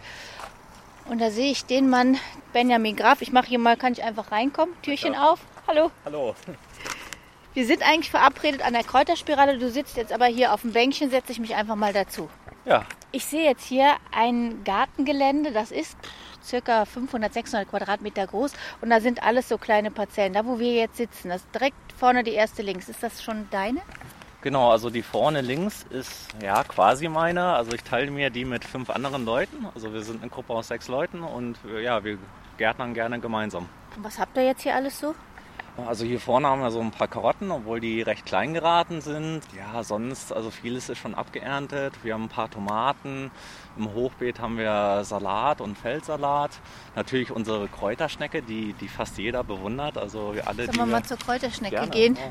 Und 1.07 1.19
da 1.19 1.29
sehe 1.31 1.51
ich 1.51 1.65
den 1.65 1.89
Mann 1.89 2.17
Benjamin 2.53 2.95
Graf. 2.95 3.21
Ich 3.21 3.31
mache 3.31 3.47
hier 3.47 3.59
mal, 3.59 3.75
kann 3.77 3.93
ich 3.93 4.03
einfach 4.03 4.31
reinkommen? 4.31 4.75
Türchen 4.81 5.15
auf. 5.15 5.39
Hallo. 5.67 5.91
Hallo. 6.05 6.35
Wir 7.53 7.65
sind 7.65 7.83
eigentlich 7.83 8.09
verabredet 8.09 8.61
an 8.61 8.73
der 8.73 8.83
Kräuterspirale. 8.83 9.57
Du 9.57 9.69
sitzt 9.69 9.97
jetzt 9.97 10.13
aber 10.13 10.25
hier 10.27 10.53
auf 10.53 10.61
dem 10.61 10.71
Bänkchen, 10.71 11.09
setze 11.09 11.33
ich 11.33 11.39
mich 11.39 11.55
einfach 11.55 11.75
mal 11.75 11.91
dazu. 11.91 12.29
Ja, 12.63 12.85
Ich 13.11 13.25
sehe 13.25 13.43
jetzt 13.43 13.65
hier 13.65 13.95
ein 14.13 14.63
Gartengelände, 14.63 15.51
das 15.51 15.71
ist 15.71 15.97
circa 16.43 16.85
500, 16.85 17.33
600 17.33 17.67
Quadratmeter 17.69 18.25
groß 18.27 18.53
und 18.81 18.89
da 18.89 19.01
sind 19.01 19.21
alles 19.23 19.49
so 19.49 19.57
kleine 19.57 19.91
Parzellen. 19.91 20.31
Da, 20.33 20.45
wo 20.45 20.59
wir 20.59 20.73
jetzt 20.73 20.95
sitzen, 20.97 21.29
das 21.29 21.41
ist 21.41 21.53
direkt 21.53 21.75
vorne 21.97 22.23
die 22.23 22.33
erste 22.33 22.61
links. 22.61 22.87
Ist 22.87 23.03
das 23.03 23.21
schon 23.21 23.47
deine? 23.51 23.81
Genau, 24.41 24.71
also 24.71 24.89
die 24.89 25.03
vorne 25.03 25.41
links 25.41 25.85
ist 25.91 26.29
ja 26.41 26.63
quasi 26.63 27.07
meine. 27.07 27.53
Also 27.53 27.73
ich 27.73 27.83
teile 27.83 28.09
mir 28.09 28.29
die 28.31 28.43
mit 28.45 28.65
fünf 28.65 28.89
anderen 28.89 29.23
Leuten. 29.23 29.67
Also 29.75 29.93
wir 29.93 30.01
sind 30.01 30.21
eine 30.21 30.31
Gruppe 30.31 30.53
aus 30.53 30.67
sechs 30.69 30.87
Leuten 30.87 31.21
und 31.21 31.57
ja, 31.83 32.03
wir 32.03 32.17
gärtnern 32.57 32.93
gerne 32.95 33.19
gemeinsam. 33.19 33.69
Und 33.95 34.03
was 34.03 34.17
habt 34.17 34.35
ihr 34.37 34.45
jetzt 34.45 34.63
hier 34.63 34.75
alles 34.75 34.99
so? 34.99 35.13
Also 35.87 36.05
hier 36.05 36.19
vorne 36.19 36.47
haben 36.47 36.61
wir 36.61 36.69
so 36.71 36.81
ein 36.81 36.91
paar 36.91 37.07
Karotten, 37.07 37.49
obwohl 37.49 37.79
die 37.79 38.01
recht 38.01 38.25
klein 38.25 38.53
geraten 38.53 38.99
sind. 38.99 39.41
Ja, 39.55 39.83
sonst, 39.83 40.33
also 40.33 40.49
vieles 40.51 40.89
ist 40.89 40.97
schon 40.97 41.15
abgeerntet. 41.15 41.93
Wir 42.03 42.13
haben 42.15 42.23
ein 42.23 42.29
paar 42.29 42.49
Tomaten. 42.49 43.31
Im 43.77 43.93
Hochbeet 43.93 44.39
haben 44.41 44.57
wir 44.57 45.03
Salat 45.05 45.61
und 45.61 45.77
Feldsalat. 45.77 46.51
Natürlich 46.95 47.31
unsere 47.31 47.67
Kräuterschnecke, 47.69 48.41
die, 48.41 48.73
die 48.73 48.87
fast 48.89 49.17
jeder 49.17 49.43
bewundert. 49.43 49.97
Also 49.97 50.33
wir 50.35 50.47
alle, 50.47 50.65
Sollen 50.65 50.77
wir- 50.77 50.85
mal 50.87 51.03
zur 51.03 51.17
Kräuterschnecke 51.17 51.75
Gerne, 51.75 51.91
gehen? 51.91 52.15
ja. 52.15 52.21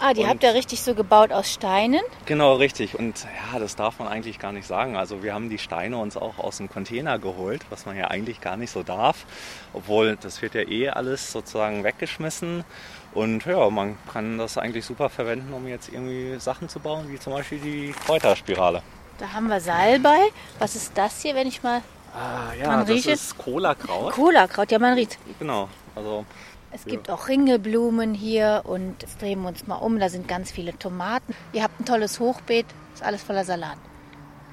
Ah, 0.00 0.14
die 0.14 0.22
Und- 0.22 0.28
habt 0.28 0.42
ihr 0.44 0.54
richtig 0.54 0.80
so 0.82 0.94
gebaut 0.94 1.32
aus 1.32 1.52
Steinen. 1.52 2.00
Genau, 2.24 2.54
richtig. 2.54 2.96
Und 2.98 3.24
ja, 3.52 3.58
das 3.58 3.74
darf 3.74 3.98
man 3.98 4.06
eigentlich 4.08 4.38
gar 4.38 4.52
nicht 4.52 4.66
sagen. 4.66 4.96
Also 4.96 5.22
wir 5.24 5.34
haben 5.34 5.50
die 5.50 5.58
Steine 5.58 5.96
uns 5.98 6.16
auch 6.16 6.38
aus 6.38 6.58
dem 6.58 6.70
Container 6.70 7.18
geholt, 7.18 7.62
was 7.70 7.84
man 7.84 7.96
ja 7.96 8.06
eigentlich 8.08 8.40
gar 8.40 8.56
nicht 8.56 8.70
so 8.70 8.82
darf. 8.84 9.24
Obwohl 9.72 10.16
das 10.20 10.40
wird 10.40 10.54
ja 10.54 10.62
eh 10.62 10.88
alles 10.90 11.32
sozusagen 11.32 11.82
weggeschmissen. 11.82 12.64
Und 13.12 13.44
ja, 13.46 13.68
man 13.70 13.96
kann 14.12 14.38
das 14.38 14.56
eigentlich 14.58 14.84
super 14.86 15.08
verwenden, 15.08 15.52
um 15.52 15.66
jetzt 15.66 15.88
irgendwie 15.88 16.38
Sachen 16.38 16.68
zu 16.68 16.78
bauen, 16.78 17.08
wie 17.10 17.18
zum 17.18 17.32
Beispiel 17.32 17.58
die 17.58 17.92
Kräuterspirale. 18.06 18.82
Da 19.18 19.32
haben 19.32 19.48
wir 19.48 19.60
Salbei. 19.60 20.28
Was 20.60 20.76
ist 20.76 20.92
das 20.96 21.22
hier, 21.22 21.34
wenn 21.34 21.48
ich 21.48 21.62
mal 21.62 21.82
Ah, 22.14 22.54
ja, 22.58 22.68
Man 22.68 22.80
das 22.80 22.88
riecht 22.88 23.06
es? 23.08 23.22
ist 23.22 23.38
Cola-Kraut. 23.38 24.12
Cola-Kraut, 24.14 24.70
ja, 24.72 24.78
man 24.78 24.94
riecht. 24.94 25.18
Genau, 25.38 25.68
also 25.94 26.24
Es 26.70 26.84
gibt 26.84 27.10
auch 27.10 27.28
Ringelblumen 27.28 28.14
hier 28.14 28.62
und 28.64 28.96
jetzt 29.00 29.22
drehen 29.22 29.40
wir 29.42 29.48
uns 29.48 29.66
mal 29.66 29.76
um. 29.76 29.98
Da 29.98 30.08
sind 30.08 30.28
ganz 30.28 30.50
viele 30.50 30.78
Tomaten. 30.78 31.34
Ihr 31.52 31.62
habt 31.62 31.80
ein 31.80 31.86
tolles 31.86 32.20
Hochbeet, 32.20 32.66
ist 32.94 33.02
alles 33.02 33.22
voller 33.22 33.44
Salat. 33.44 33.78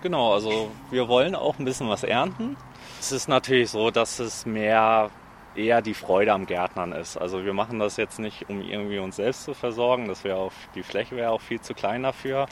Genau, 0.02 0.34
also 0.34 0.72
wir 0.92 1.08
wollen 1.08 1.36
auch 1.36 1.60
ein 1.60 1.66
bisschen 1.66 1.90
was 1.90 2.04
ernten. 2.04 2.56
Es 3.00 3.12
ist 3.12 3.28
natürlich 3.28 3.70
so, 3.70 3.92
dass 3.92 4.20
es 4.20 4.46
mehr 4.46 5.10
eher 5.56 5.82
die 5.82 5.94
Freude 5.94 6.34
am 6.34 6.46
Gärtnern 6.46 6.92
ist. 6.92 7.18
Also 7.18 7.46
wir 7.46 7.54
machen 7.54 7.80
das 7.80 7.98
jetzt 7.98 8.20
nicht, 8.20 8.50
um 8.50 8.62
irgendwie 8.62 9.00
uns 9.00 9.16
selbst 9.18 9.44
zu 9.44 9.54
versorgen. 9.54 10.08
Das 10.08 10.24
wäre 10.24 10.38
auch, 10.38 10.52
die 10.76 10.84
Fläche 10.84 11.16
wäre 11.16 11.32
auch 11.32 11.42
viel 11.42 11.62
zu 11.62 11.74
klein 11.74 12.04
dafür. 12.04 12.48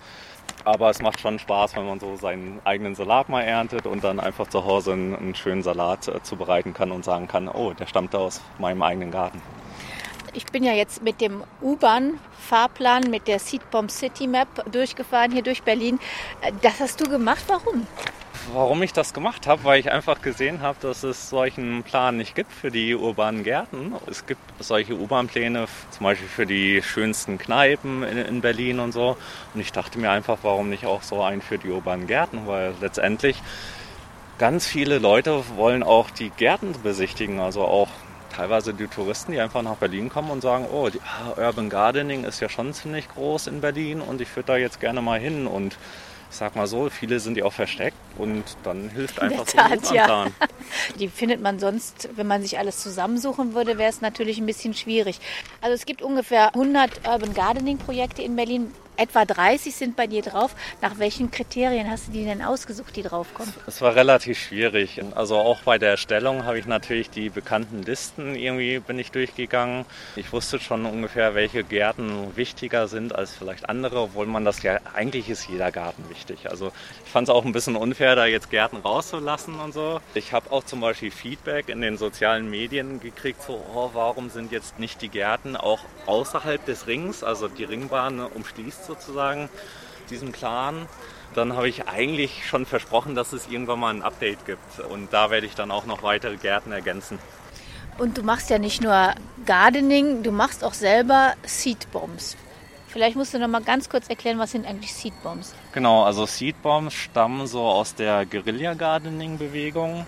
Aber 0.66 0.90
es 0.90 1.02
macht 1.02 1.20
schon 1.20 1.40
Spaß, 1.40 1.76
wenn 1.76 1.86
man 1.86 2.00
so 2.00 2.16
seinen 2.16 2.62
eigenen 2.64 2.96
Salat 2.96 3.28
mal 3.30 3.42
erntet 3.42 3.86
und 3.86 4.04
dann 4.04 4.20
einfach 4.20 4.48
zu 4.48 4.66
Hause 4.66 4.94
einen, 4.94 5.16
einen 5.16 5.36
schönen 5.36 5.62
Salat 5.62 6.08
äh, 6.08 6.24
zubereiten 6.24 6.74
kann 6.74 6.92
und 6.92 7.04
sagen 7.04 7.28
kann, 7.28 7.48
oh, 7.50 7.74
der 7.74 7.86
stammt 7.86 8.16
aus 8.16 8.42
meinem 8.60 8.82
eigenen 8.82 9.12
Garten. 9.12 9.42
Ich 10.34 10.46
bin 10.46 10.64
ja 10.64 10.74
jetzt 10.74 11.04
mit 11.04 11.22
dem 11.22 11.44
U-Bahn-Fahrplan, 11.62 13.10
mit 13.10 13.28
der 13.28 13.40
Seedbomb 13.40 13.92
City 13.92 14.26
Map 14.26 14.48
durchgefahren, 14.72 15.32
hier 15.32 15.44
durch 15.44 15.64
Berlin. 15.64 16.00
Äh, 16.42 16.52
Das 16.62 16.80
hast 16.80 17.02
du 17.02 17.10
gemacht, 17.10 17.44
warum? 17.48 17.86
Warum 18.52 18.84
ich 18.84 18.92
das 18.92 19.14
gemacht 19.14 19.48
habe, 19.48 19.64
weil 19.64 19.80
ich 19.80 19.92
einfach 19.92 20.22
gesehen 20.22 20.62
habe, 20.62 20.78
dass 20.82 21.04
es 21.04 21.30
solchen 21.30 21.84
Plan 21.84 22.18
nicht 22.18 22.36
gibt 22.36 22.52
für 22.52 22.72
die 22.72 22.94
urbanen 22.94 23.44
Gärten. 23.44 23.94
Es 24.08 24.26
gibt 24.26 24.42
solche 24.60 24.96
U-Bahn-Pläne, 24.96 25.68
zum 25.92 26.04
Beispiel 26.04 26.28
für 26.28 26.46
die 26.46 26.82
schönsten 26.82 27.38
Kneipen 27.38 28.04
in, 28.04 28.18
in 28.18 28.42
Berlin 28.42 28.80
und 28.80 28.92
so. 28.92 29.16
Und 29.54 29.62
ich 29.62 29.72
dachte 29.72 29.98
mir 29.98 30.12
einfach, 30.12 30.40
warum 30.42 30.70
nicht 30.70 30.86
auch 30.86 31.04
so 31.04 31.24
einen 31.24 31.42
für 31.42 31.58
die 31.58 31.70
urbanen 31.70 32.06
Gärten, 32.06 32.46
weil 32.46 32.74
letztendlich 32.82 33.42
ganz 34.40 34.68
viele 34.68 35.00
Leute 35.00 35.44
wollen 35.56 35.82
auch 35.82 36.10
die 36.10 36.30
Gärten 36.30 36.74
besichtigen, 36.84 37.40
also 37.40 37.62
auch 37.62 37.88
teilweise 38.36 38.74
die 38.74 38.88
Touristen, 38.88 39.32
die 39.32 39.40
einfach 39.40 39.62
nach 39.62 39.76
Berlin 39.76 40.10
kommen 40.10 40.32
und 40.32 40.42
sagen, 40.42 40.66
oh, 40.72 40.90
die, 40.90 41.00
ah, 41.02 41.40
Urban 41.40 41.70
Gardening 41.70 42.26
ist 42.26 42.40
ja 42.40 42.50
schon 42.50 42.74
ziemlich 42.74 43.08
groß 43.10 43.48
in 43.48 43.62
Berlin 43.62 44.02
und 44.02 44.20
ich 44.22 44.36
würde 44.36 44.48
da 44.48 44.58
jetzt 44.58 44.80
gerne 44.80 45.02
mal 45.02 45.20
hin 45.20 45.48
und 45.48 45.78
sag 46.36 46.56
mal 46.56 46.68
so, 46.68 46.90
viele 46.90 47.20
sind 47.20 47.38
ja 47.38 47.46
auch 47.46 47.54
versteckt 47.54 47.98
und 48.18 48.44
dann 48.64 48.90
hilft 48.90 49.22
einfach 49.22 49.48
so 49.48 49.58
ein 49.58 49.80
ja. 49.94 50.28
Die 51.00 51.08
findet 51.08 51.42
man 51.42 51.60
sonst, 51.60 52.10
wenn 52.16 52.28
man 52.28 52.42
sich 52.42 52.58
alles 52.58 52.82
zusammensuchen 52.82 53.54
würde, 53.54 53.78
wäre 53.78 53.90
es 53.90 54.02
natürlich 54.02 54.38
ein 54.38 54.46
bisschen 54.46 54.74
schwierig. 54.74 55.20
Also 55.62 55.74
es 55.74 55.86
gibt 55.86 56.02
ungefähr 56.02 56.48
100 56.54 57.08
Urban 57.08 57.34
Gardening 57.34 57.78
Projekte 57.78 58.22
in 58.22 58.36
Berlin. 58.36 58.72
Etwa 58.96 59.26
30 59.26 59.74
sind 59.74 59.96
bei 59.96 60.06
dir 60.06 60.22
drauf. 60.22 60.56
Nach 60.82 61.00
welchen 61.00 61.32
Kriterien 61.32 61.90
hast 61.90 62.08
du 62.08 62.12
die 62.12 62.26
denn 62.26 62.44
ausgesucht, 62.44 62.96
die 62.96 63.02
draufkommen? 63.02 63.52
Es 63.66 63.82
war 63.82 63.96
relativ 63.96 64.40
schwierig. 64.40 65.02
Also 65.16 65.38
auch 65.38 65.62
bei 65.62 65.80
der 65.80 65.92
Erstellung 65.92 66.46
habe 66.46 66.60
ich 66.60 66.68
natürlich 66.68 67.10
die 67.10 67.30
bekannten 67.30 67.82
Listen 67.82 68.36
irgendwie 68.36 68.80
bin 68.80 69.00
ich 69.00 69.12
durchgegangen. 69.12 69.86
Ich 70.16 70.32
wusste 70.32 70.60
schon 70.60 70.86
ungefähr, 70.86 71.34
welche 71.34 71.64
Gärten 71.64 72.36
wichtiger 72.36 72.88
sind 72.88 73.16
als 73.16 73.34
vielleicht 73.36 73.68
andere, 73.68 74.00
obwohl 74.00 74.28
man 74.28 74.46
das 74.46 74.62
ja 74.62 74.80
eigentlich 74.94 75.30
ist 75.30 75.48
jeder 75.50 75.72
Garten 75.72 76.08
wichtig. 76.10 76.50
Also 76.50 76.72
ich 77.06 77.12
fand 77.12 77.28
es 77.28 77.34
auch 77.34 77.46
ein 77.46 77.52
bisschen 77.52 77.76
unfair, 77.76 78.16
da 78.16 78.26
jetzt 78.26 78.52
Gärten 78.52 78.78
rauszulassen 78.78 79.60
und 79.60 79.74
so. 79.74 80.02
Ich 80.14 80.34
habe 80.34 80.52
auch 80.52 80.64
zum 80.64 80.82
Beispiel 80.82 81.10
Feedback 81.10 81.70
in 81.70 81.82
den 81.82 81.98
sozialen 81.98 82.50
Medien 82.50 83.00
gekriegt, 83.00 83.42
so 83.42 83.60
oh, 83.74 83.90
warum 83.94 84.30
sind 84.30 84.52
jetzt 84.52 84.78
nicht 84.78 85.02
die 85.02 85.10
Gärten 85.10 85.56
auch 85.56 85.80
außerhalb 86.06 86.64
des 86.66 86.86
Rings, 86.86 87.24
also 87.24 87.48
die 87.48 87.64
Ringbahn 87.64 88.18
ne, 88.18 88.28
sozusagen 88.86 89.50
diesen 90.10 90.32
Plan. 90.32 90.88
Dann 91.34 91.56
habe 91.56 91.68
ich 91.68 91.88
eigentlich 91.88 92.48
schon 92.48 92.66
versprochen, 92.66 93.16
dass 93.16 93.34
es 93.34 93.48
irgendwann 93.48 93.80
mal 93.80 93.94
ein 93.94 94.04
Update 94.04 94.46
gibt. 94.46 94.80
Und 94.80 95.12
da 95.14 95.32
werde 95.32 95.48
ich 95.48 95.56
dann 95.56 95.72
auch 95.72 95.86
noch 95.86 96.04
weitere 96.04 96.38
Gärten 96.38 96.72
ergänzen. 96.72 97.20
Und 97.98 98.18
du 98.18 98.24
machst 98.24 98.50
ja 98.50 98.60
nicht 98.60 98.82
nur 98.82 99.14
Gardening, 99.46 100.24
du 100.24 100.32
machst 100.32 100.64
auch 100.64 100.74
selber 100.74 101.34
Seedbombs. 101.44 102.36
Vielleicht 102.88 103.16
musst 103.16 103.34
du 103.34 103.40
noch 103.40 103.48
mal 103.48 103.64
ganz 103.64 103.90
kurz 103.90 104.08
erklären, 104.08 104.38
was 104.38 104.52
sind 104.52 104.68
eigentlich 104.68 104.94
Seedbombs? 104.94 105.56
Genau, 105.72 106.04
also 106.04 106.28
Seedbombs 106.28 106.94
stammen 106.94 107.48
so 107.48 107.62
aus 107.62 107.96
der 107.96 108.26
Guerilla-Gardening-Bewegung. 108.26 110.06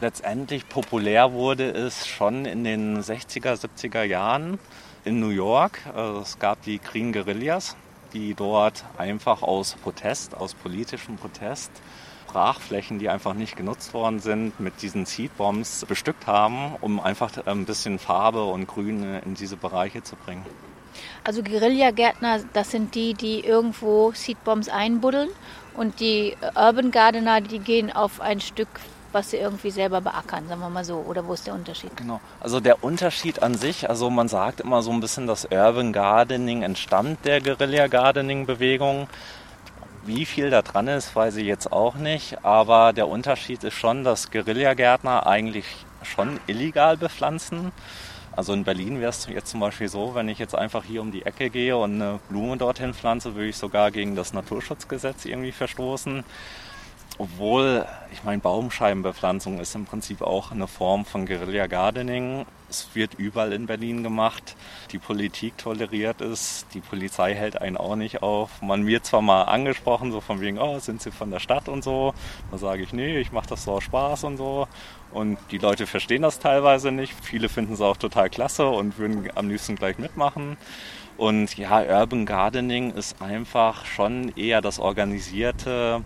Letztendlich 0.00 0.68
populär 0.68 1.32
wurde 1.32 1.68
es 1.70 2.06
schon 2.06 2.44
in 2.44 2.62
den 2.62 3.02
60er, 3.02 3.60
70er 3.60 4.04
Jahren 4.04 4.60
in 5.04 5.18
New 5.18 5.30
York. 5.30 5.80
Also 5.92 6.20
es 6.20 6.38
gab 6.38 6.62
die 6.62 6.78
Green 6.78 7.12
Guerillas, 7.12 7.76
die 8.12 8.34
dort 8.34 8.84
einfach 8.96 9.42
aus 9.42 9.74
Protest, 9.74 10.36
aus 10.36 10.54
politischem 10.54 11.16
Protest, 11.16 11.70
Brachflächen, 12.26 12.98
die 12.98 13.08
einfach 13.08 13.34
nicht 13.34 13.56
genutzt 13.56 13.94
worden 13.94 14.20
sind, 14.20 14.60
mit 14.60 14.82
diesen 14.82 15.06
Seedbombs 15.06 15.84
bestückt 15.86 16.26
haben, 16.26 16.76
um 16.80 17.00
einfach 17.00 17.30
ein 17.46 17.64
bisschen 17.64 17.98
Farbe 17.98 18.44
und 18.44 18.66
Grün 18.66 19.02
in 19.24 19.34
diese 19.34 19.56
Bereiche 19.56 20.02
zu 20.02 20.14
bringen. 20.16 20.44
Also 21.24 21.42
Guerillagärtner, 21.42 22.40
das 22.52 22.70
sind 22.70 22.94
die, 22.94 23.14
die 23.14 23.40
irgendwo 23.40 24.12
Seedbombs 24.12 24.68
einbuddeln 24.68 25.30
und 25.74 26.00
die 26.00 26.36
Urban 26.54 26.90
Gardener, 26.90 27.40
die 27.40 27.60
gehen 27.60 27.92
auf 27.92 28.20
ein 28.20 28.40
Stück, 28.40 28.68
was 29.12 29.30
sie 29.30 29.38
irgendwie 29.38 29.70
selber 29.70 30.00
beackern, 30.00 30.48
sagen 30.48 30.60
wir 30.60 30.68
mal 30.68 30.84
so. 30.84 30.96
Oder 30.96 31.26
wo 31.26 31.32
ist 31.32 31.46
der 31.46 31.54
Unterschied? 31.54 31.96
Genau. 31.96 32.20
Also 32.40 32.60
der 32.60 32.84
Unterschied 32.84 33.42
an 33.42 33.54
sich, 33.54 33.88
also 33.88 34.10
man 34.10 34.28
sagt 34.28 34.60
immer 34.60 34.82
so 34.82 34.90
ein 34.90 35.00
bisschen, 35.00 35.26
dass 35.26 35.46
Urban 35.46 35.92
Gardening 35.92 36.62
entstammt 36.62 37.24
der 37.24 37.40
Guerilla 37.40 37.86
Gardening 37.86 38.46
Bewegung. 38.46 39.08
Wie 40.04 40.24
viel 40.24 40.50
da 40.50 40.62
dran 40.62 40.88
ist, 40.88 41.14
weiß 41.14 41.36
ich 41.36 41.46
jetzt 41.46 41.72
auch 41.72 41.96
nicht. 41.96 42.44
Aber 42.44 42.92
der 42.92 43.08
Unterschied 43.08 43.64
ist 43.64 43.74
schon, 43.74 44.04
dass 44.04 44.30
Guerillagärtner 44.30 45.26
eigentlich 45.26 45.66
schon 46.02 46.40
illegal 46.46 46.96
bepflanzen. 46.96 47.72
Also 48.38 48.52
in 48.52 48.62
Berlin 48.62 49.00
wäre 49.00 49.10
es 49.10 49.26
jetzt 49.26 49.50
zum 49.50 49.58
Beispiel 49.58 49.88
so, 49.88 50.14
wenn 50.14 50.28
ich 50.28 50.38
jetzt 50.38 50.54
einfach 50.54 50.84
hier 50.84 51.02
um 51.02 51.10
die 51.10 51.26
Ecke 51.26 51.50
gehe 51.50 51.76
und 51.76 51.94
eine 51.94 52.20
Blume 52.28 52.56
dorthin 52.56 52.94
pflanze, 52.94 53.34
würde 53.34 53.48
ich 53.48 53.56
sogar 53.56 53.90
gegen 53.90 54.14
das 54.14 54.32
Naturschutzgesetz 54.32 55.24
irgendwie 55.24 55.50
verstoßen. 55.50 56.22
Obwohl, 57.20 57.84
ich 58.12 58.22
meine, 58.22 58.40
Baumscheibenbepflanzung 58.40 59.58
ist 59.58 59.74
im 59.74 59.86
Prinzip 59.86 60.22
auch 60.22 60.52
eine 60.52 60.68
Form 60.68 61.04
von 61.04 61.26
Guerilla 61.26 61.66
Gardening. 61.66 62.46
Es 62.70 62.94
wird 62.94 63.14
überall 63.14 63.52
in 63.52 63.66
Berlin 63.66 64.04
gemacht. 64.04 64.54
Die 64.92 65.00
Politik 65.00 65.58
toleriert 65.58 66.20
es, 66.20 66.64
die 66.74 66.80
Polizei 66.80 67.34
hält 67.34 67.60
einen 67.60 67.76
auch 67.76 67.96
nicht 67.96 68.22
auf. 68.22 68.62
Man 68.62 68.86
wird 68.86 69.04
zwar 69.04 69.20
mal 69.20 69.42
angesprochen, 69.42 70.12
so 70.12 70.20
von 70.20 70.40
wegen, 70.40 70.60
oh, 70.60 70.78
sind 70.78 71.02
Sie 71.02 71.10
von 71.10 71.32
der 71.32 71.40
Stadt 71.40 71.68
und 71.68 71.82
so. 71.82 72.14
Da 72.52 72.58
sage 72.58 72.84
ich, 72.84 72.92
nee, 72.92 73.18
ich 73.18 73.32
mache 73.32 73.48
das 73.48 73.64
so 73.64 73.72
aus 73.72 73.82
Spaß 73.82 74.22
und 74.22 74.36
so. 74.36 74.68
Und 75.10 75.38
die 75.50 75.58
Leute 75.58 75.88
verstehen 75.88 76.22
das 76.22 76.38
teilweise 76.38 76.92
nicht. 76.92 77.12
Viele 77.20 77.48
finden 77.48 77.72
es 77.72 77.80
auch 77.80 77.96
total 77.96 78.30
klasse 78.30 78.68
und 78.68 78.96
würden 78.96 79.28
am 79.34 79.48
liebsten 79.48 79.74
gleich 79.74 79.98
mitmachen. 79.98 80.56
Und 81.16 81.58
ja, 81.58 81.80
Urban 81.80 82.26
Gardening 82.26 82.92
ist 82.92 83.20
einfach 83.20 83.86
schon 83.86 84.36
eher 84.36 84.60
das 84.60 84.78
organisierte 84.78 86.04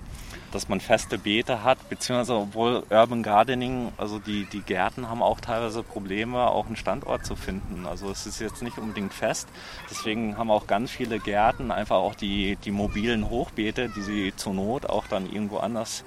dass 0.54 0.68
man 0.68 0.80
feste 0.80 1.18
Beete 1.18 1.64
hat, 1.64 1.88
beziehungsweise 1.88 2.34
obwohl 2.34 2.84
Urban 2.90 3.22
Gardening, 3.22 3.92
also 3.96 4.18
die, 4.18 4.44
die 4.44 4.60
Gärten 4.60 5.08
haben 5.08 5.22
auch 5.22 5.40
teilweise 5.40 5.82
Probleme, 5.82 6.48
auch 6.48 6.66
einen 6.66 6.76
Standort 6.76 7.24
zu 7.26 7.36
finden. 7.36 7.86
Also 7.86 8.10
es 8.10 8.26
ist 8.26 8.40
jetzt 8.40 8.62
nicht 8.62 8.78
unbedingt 8.78 9.12
fest. 9.12 9.48
Deswegen 9.90 10.36
haben 10.36 10.50
auch 10.50 10.66
ganz 10.66 10.90
viele 10.90 11.18
Gärten 11.18 11.70
einfach 11.70 11.96
auch 11.96 12.14
die, 12.14 12.56
die 12.64 12.70
mobilen 12.70 13.28
Hochbeete, 13.28 13.88
die 13.88 14.02
sie 14.02 14.32
zur 14.36 14.54
Not 14.54 14.86
auch 14.86 15.06
dann 15.06 15.30
irgendwo 15.30 15.58
anders 15.58 16.04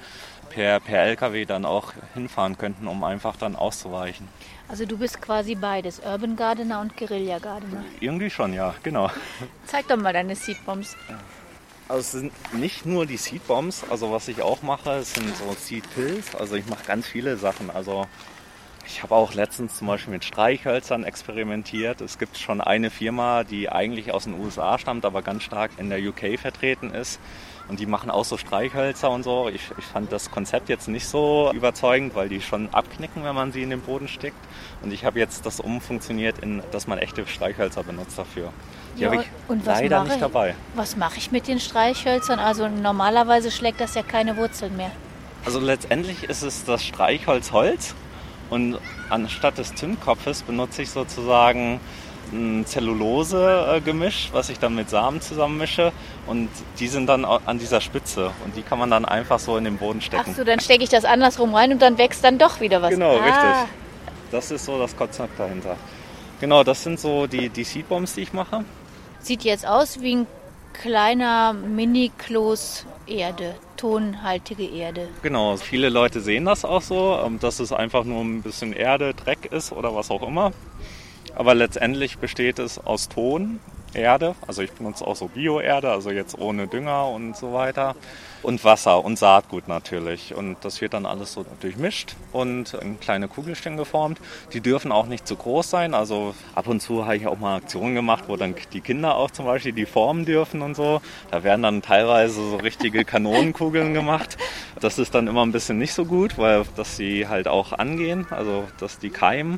per, 0.50 0.80
per 0.80 1.04
LKW 1.04 1.46
dann 1.46 1.66
auch 1.66 1.94
hinfahren 2.14 2.58
könnten, 2.58 2.88
um 2.88 3.04
einfach 3.04 3.36
dann 3.36 3.56
auszuweichen. 3.56 4.28
Also 4.68 4.86
du 4.86 4.98
bist 4.98 5.22
quasi 5.22 5.56
beides, 5.56 6.00
Urban 6.00 6.36
Gardener 6.36 6.82
und 6.82 6.98
Guerilla 6.98 7.40
Gardener. 7.40 7.84
Irgendwie 8.00 8.30
schon, 8.30 8.54
ja, 8.54 8.74
genau. 8.82 9.12
Zeig 9.66 9.88
doch 9.88 9.98
mal 9.98 10.14
deine 10.14 10.36
Seedbombs. 10.36 10.96
Also 11.88 12.00
es 12.00 12.12
sind 12.12 12.54
nicht 12.54 12.88
nur 12.88 13.06
die 13.06 13.18
Seedbombs, 13.18 13.84
also 13.88 14.12
was 14.12 14.28
ich 14.28 14.42
auch 14.42 14.64
mache, 14.64 14.92
es 14.94 15.14
sind 15.14 15.38
so 15.38 15.56
Seed 15.56 15.84
Pills. 15.94 16.34
Also 16.34 16.56
ich 16.56 16.66
mache 16.66 16.84
ganz 16.86 17.06
viele 17.06 17.38
Sachen. 17.38 17.70
Also 17.70 18.08
ich 18.88 19.04
habe 19.04 19.14
auch 19.14 19.36
letztens 19.36 19.78
zum 19.78 19.88
Beispiel 19.88 20.14
mit 20.14 20.26
Streichhölzern 20.26 21.04
experimentiert. 21.04 22.02
Es 22.02 22.18
gibt 22.18 22.40
schon 22.40 22.60
eine 22.60 22.90
Firma, 22.90 23.44
die 23.44 23.70
eigentlich 23.70 24.12
aus 24.12 24.24
den 24.24 24.34
USA 24.34 24.80
stammt, 24.80 25.06
aber 25.06 25.22
ganz 25.22 25.44
stark 25.44 25.72
in 25.78 25.90
der 25.90 26.00
UK 26.00 26.40
vertreten 26.40 26.90
ist. 26.90 27.20
Und 27.68 27.80
die 27.80 27.88
machen 27.88 28.12
auch 28.12 28.26
so 28.26 28.38
Streichhölzer 28.38 29.10
und 29.10 29.24
so. 29.24 29.50
Ich, 29.50 29.72
ich 29.78 29.86
fand 29.86 30.12
das 30.12 30.30
Konzept 30.30 30.70
jetzt 30.70 30.88
nicht 30.88 31.08
so 31.08 31.52
überzeugend, 31.54 32.14
weil 32.14 32.30
die 32.30 32.42
schon 32.42 32.70
abknicken, 32.72 33.24
wenn 33.24 33.34
man 33.34 33.52
sie 33.52 33.64
in 33.64 33.72
den 33.72 33.82
Boden 33.82 34.08
steckt. 34.08 34.38
Und 34.84 34.94
ich 34.94 35.04
habe 35.04 35.18
jetzt 35.20 35.46
das 35.48 35.60
umfunktioniert, 35.60 36.40
in, 36.40 36.62
dass 36.72 36.86
man 36.86 37.00
echte 37.00 37.26
Streichhölzer 37.26 37.84
benutzt 37.84 38.20
dafür. 38.20 38.52
Die 38.98 39.02
Ja, 39.02 39.12
habe 39.12 39.22
ich 39.24 39.28
und 39.48 39.66
was 39.66 39.80
leider 39.80 39.98
mache 39.98 40.08
nicht 40.08 40.16
ich? 40.18 40.22
dabei. 40.22 40.56
Was 40.76 40.96
mache 40.96 41.18
ich 41.18 41.32
mit 41.32 41.48
den 41.48 41.60
Streichhölzern? 41.60 42.38
Also 42.40 42.68
normalerweise 42.70 43.50
schlägt 43.50 43.82
das 43.82 43.96
ja 43.96 44.04
keine 44.04 44.38
Wurzeln 44.38 44.78
mehr. 44.78 44.92
Also 45.44 45.60
letztendlich 45.60 46.24
ist 46.24 46.44
es 46.44 46.66
das 46.66 46.84
Streichholz 46.84 47.52
Holz 47.52 47.96
und 48.52 48.78
anstatt 49.10 49.58
des 49.58 49.74
Zündkopfes 49.76 50.44
benutze 50.44 50.84
ich 50.84 50.92
sozusagen 50.92 51.80
ein 52.32 52.66
Zellulose-Gemisch, 52.66 54.30
was 54.32 54.50
ich 54.50 54.60
dann 54.60 54.76
mit 54.76 54.90
Samen 54.90 55.22
zusammenmische. 55.22 55.92
Und 56.28 56.50
die 56.80 56.88
sind 56.88 57.08
dann 57.08 57.26
an 57.26 57.60
dieser 57.60 57.82
Spitze. 57.82 58.32
Und 58.44 58.56
die 58.56 58.62
kann 58.62 58.80
man 58.80 58.90
dann 58.90 59.06
einfach 59.06 59.40
so 59.40 59.58
in 59.58 59.64
den 59.64 59.78
Boden 59.78 60.02
stecken. 60.02 60.32
Ach 60.32 60.36
so, 60.36 60.44
dann 60.44 60.60
stecke 60.60 60.84
ich 60.84 60.90
das 60.90 61.06
andersrum 61.06 61.54
rein 61.54 61.72
und 61.72 61.82
dann 61.82 61.98
wächst 61.98 62.24
dann 62.24 62.38
doch 62.38 62.60
wieder 62.60 62.82
was. 62.82 62.92
Genau, 62.92 63.18
ah. 63.18 63.24
richtig. 63.24 63.76
Das 64.32 64.52
ist 64.52 64.66
so 64.66 64.80
das 64.80 64.96
Konzept 64.96 65.40
dahinter. 65.40 65.78
Genau, 66.40 66.64
das 66.64 66.84
sind 66.84 67.00
so 67.00 67.28
die, 67.28 67.50
die 67.50 67.64
Seedbombs, 67.64 68.16
die 68.16 68.22
ich 68.22 68.34
mache. 68.34 68.66
Sieht 69.20 69.44
jetzt 69.44 69.66
aus 69.66 70.02
wie 70.02 70.16
ein 70.16 70.28
kleiner 70.74 71.54
Mini-Kloß 71.54 72.86
Erde, 73.08 73.56
tonhaltige 73.78 74.66
Erde. 74.66 75.08
Genau, 75.22 75.58
viele 75.58 75.90
Leute 75.90 76.22
sehen 76.22 76.46
das 76.46 76.66
auch 76.66 76.82
so, 76.82 77.20
ähm, 77.24 77.40
dass 77.40 77.60
es 77.60 77.72
einfach 77.72 78.04
nur 78.04 78.22
ein 78.22 78.42
bisschen 78.42 78.74
Erde, 78.74 79.14
Dreck 79.14 79.46
ist 79.52 79.72
oder 79.72 79.96
was 79.96 80.10
auch 80.10 80.28
immer. 80.28 80.52
Aber 81.34 81.56
letztendlich 81.56 82.18
besteht 82.20 82.60
es 82.60 82.78
aus 82.78 83.10
Ton, 83.10 83.60
Erde, 83.96 84.36
also 84.46 84.62
ich 84.62 84.72
benutze 84.72 85.06
auch 85.08 85.16
so 85.16 85.28
Bio-Erde, 85.28 85.92
also 85.92 86.12
jetzt 86.12 86.38
ohne 86.38 86.68
Dünger 86.68 87.08
und 87.08 87.36
so 87.36 87.54
weiter. 87.54 87.96
Und 88.44 88.64
Wasser 88.64 89.04
und 89.04 89.18
Saatgut 89.18 89.68
natürlich. 89.68 90.36
Und 90.36 90.58
das 90.62 90.80
wird 90.80 90.94
dann 90.94 91.08
alles 91.08 91.34
so 91.34 91.44
durchmischt 91.62 92.16
und 92.32 92.76
in 92.76 93.00
kleine 93.00 93.28
Kugelchen 93.28 93.76
geformt. 93.76 94.20
Die 94.54 94.62
dürfen 94.62 94.92
auch 94.92 95.08
nicht 95.08 95.28
zu 95.28 95.36
groß 95.36 95.68
sein. 95.68 95.96
Also 95.96 96.36
ab 96.54 96.68
und 96.68 96.80
zu 96.80 97.06
habe 97.06 97.18
ich 97.18 97.26
auch 97.26 97.40
mal 97.40 97.58
Aktionen 97.58 97.96
gemacht, 97.96 98.26
wo 98.28 98.36
dann 98.36 98.54
die 98.72 98.82
Kinder 98.82 99.16
auch 99.16 99.32
zum 99.32 99.46
Beispiel 99.46 99.72
die 99.72 99.88
formen 99.88 100.26
dürfen 100.26 100.62
und 100.62 100.76
so. 100.76 101.02
Da 101.32 101.44
werden 101.44 101.64
dann 101.64 101.82
teilweise 101.82 102.36
so 102.36 102.58
richtige 102.58 103.04
Kanonenkugeln 103.04 103.96
gemacht. 103.96 104.38
Das 104.80 105.00
ist 105.00 105.16
dann 105.16 105.26
immer 105.26 105.44
ein 105.44 105.52
bisschen 105.52 105.80
nicht 105.80 105.94
so 105.94 106.06
gut, 106.06 106.38
weil 106.38 106.66
dass 106.76 106.98
sie 106.98 107.28
halt 107.28 107.48
auch 107.48 107.74
angehen, 107.74 108.28
also 108.30 108.66
dass 108.80 109.00
die 109.00 109.10
keimen. 109.10 109.58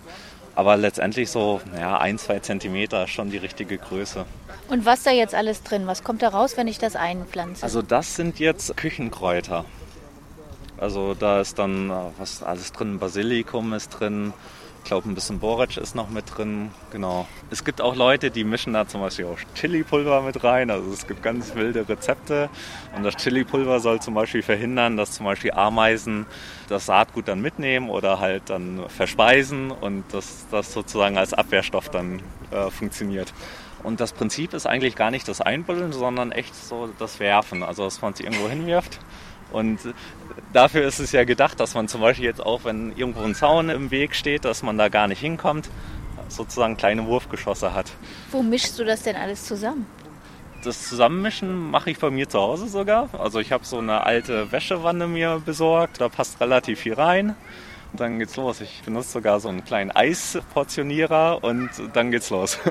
Aber 0.58 0.76
letztendlich 0.76 1.30
so 1.30 1.62
ja, 1.80 2.00
ein, 2.00 2.18
zwei 2.18 2.40
Zentimeter 2.40 3.04
ist 3.04 3.12
schon 3.12 3.30
die 3.30 3.38
richtige 3.38 3.78
Größe. 3.78 4.26
Und 4.70 4.88
was 4.88 5.04
da 5.04 5.12
jetzt 5.12 5.36
alles 5.36 5.62
drin? 5.62 5.86
Was 5.86 6.04
kommt 6.04 6.24
da 6.24 6.30
raus, 6.30 6.58
wenn 6.58 6.68
ich 6.68 6.80
das 6.80 6.96
einpflanze? 6.96 7.62
Also 7.62 7.84
das 7.84 8.16
sind 8.16 8.40
jetzt 8.40 8.76
Küchenkräuter. 8.76 9.66
Also 10.80 11.14
da 11.14 11.42
ist 11.42 11.60
dann 11.60 11.92
äh, 11.92 11.94
was 12.18 12.42
alles 12.42 12.72
drin, 12.72 12.98
Basilikum 12.98 13.74
ist 13.74 13.90
drin, 13.90 14.34
glaube 14.88 15.10
ein 15.10 15.16
bisschen 15.16 15.40
Borretsch 15.40 15.78
ist 15.78 15.96
noch 15.96 16.10
mit 16.10 16.26
drin, 16.36 16.72
genau. 16.92 17.28
Es 17.52 17.64
gibt 17.64 17.82
auch 17.82 17.96
Leute, 17.96 18.32
die 18.32 18.44
mischen 18.44 18.74
da 18.74 18.88
zum 18.88 19.02
Beispiel 19.02 19.26
auch 19.26 19.38
Chili-Pulver 19.56 20.22
mit 20.22 20.44
rein, 20.44 20.72
also 20.72 20.92
es 20.92 21.06
gibt 21.06 21.22
ganz 21.22 21.54
wilde 21.56 21.88
Rezepte 21.88 22.50
und 22.96 23.04
das 23.04 23.16
Chili-Pulver 23.18 23.80
soll 23.80 24.02
zum 24.02 24.14
Beispiel 24.14 24.42
verhindern, 24.42 24.98
dass 24.98 25.12
zum 25.12 25.26
Beispiel 25.26 25.52
Ameisen 25.52 26.26
das 26.70 26.86
Saatgut 26.86 27.28
dann 27.28 27.42
mitnehmen 27.42 27.90
oder 27.90 28.20
halt 28.20 28.44
dann 28.48 28.82
verspeisen 28.88 29.72
und 29.72 30.06
dass 30.14 30.48
das 30.50 30.74
sozusagen 30.74 31.18
als 31.18 31.34
Abwehrstoff 31.34 31.90
dann 31.90 32.22
äh, 32.52 32.72
funktioniert. 32.72 33.34
Und 33.84 34.00
das 34.00 34.14
Prinzip 34.14 34.54
ist 34.54 34.66
eigentlich 34.66 34.96
gar 34.96 35.12
nicht 35.12 35.28
das 35.28 35.42
Einbuddeln, 35.42 35.92
sondern 35.92 36.32
echt 36.32 36.56
so 36.56 36.90
das 36.98 37.20
Werfen, 37.20 37.62
also 37.62 37.84
dass 37.84 38.02
man 38.02 38.14
es 38.14 38.20
irgendwo 38.20 38.50
hinwirft 38.50 39.00
und 39.52 39.80
dafür 40.54 40.88
ist 40.88 41.00
es 41.00 41.12
ja 41.12 41.24
gedacht, 41.24 41.60
dass 41.60 41.74
man 41.74 41.88
zum 41.88 42.02
Beispiel 42.02 42.26
jetzt 42.26 42.46
auch, 42.46 42.64
wenn 42.64 42.96
irgendwo 42.96 43.22
ein 43.22 43.36
Zaun 43.36 43.70
im 43.70 43.92
Weg 43.92 44.16
steht, 44.16 44.46
dass 44.46 44.64
man 44.64 44.78
da 44.78 44.90
gar 44.90 45.08
nicht 45.08 45.20
hinkommt, 45.20 45.70
sozusagen 46.30 46.78
kleine 46.78 47.06
Wurfgeschosse 47.06 47.74
hat. 47.74 47.92
Wo 48.32 48.42
mischst 48.42 48.78
du 48.80 48.84
das 48.84 49.04
denn 49.04 49.16
alles 49.16 49.46
zusammen? 49.46 49.86
Das 50.64 50.90
Zusammenmischen 50.90 51.70
mache 51.70 51.92
ich 51.92 52.00
bei 52.00 52.10
mir 52.10 52.28
zu 52.28 52.40
Hause 52.40 52.68
sogar. 52.68 53.10
Also 53.18 53.40
ich 53.40 53.52
habe 53.52 53.64
so 53.64 53.78
eine 53.78 54.04
alte 54.04 54.52
Wäschewanne 54.52 55.08
mir 55.08 55.42
besorgt, 55.46 56.02
da 56.02 56.10
passt 56.10 56.42
relativ 56.42 56.80
viel 56.80 56.94
rein. 56.94 57.36
Und 57.92 58.02
dann 58.02 58.20
geht's 58.20 58.36
los. 58.36 58.60
Ich 58.60 58.82
benutze 58.84 59.12
sogar 59.12 59.40
so 59.40 59.48
einen 59.48 59.64
kleinen 59.64 59.92
Eisportionierer 59.92 61.44
und 61.44 61.70
dann 61.94 62.12
geht's 62.12 62.30
los. 62.30 62.60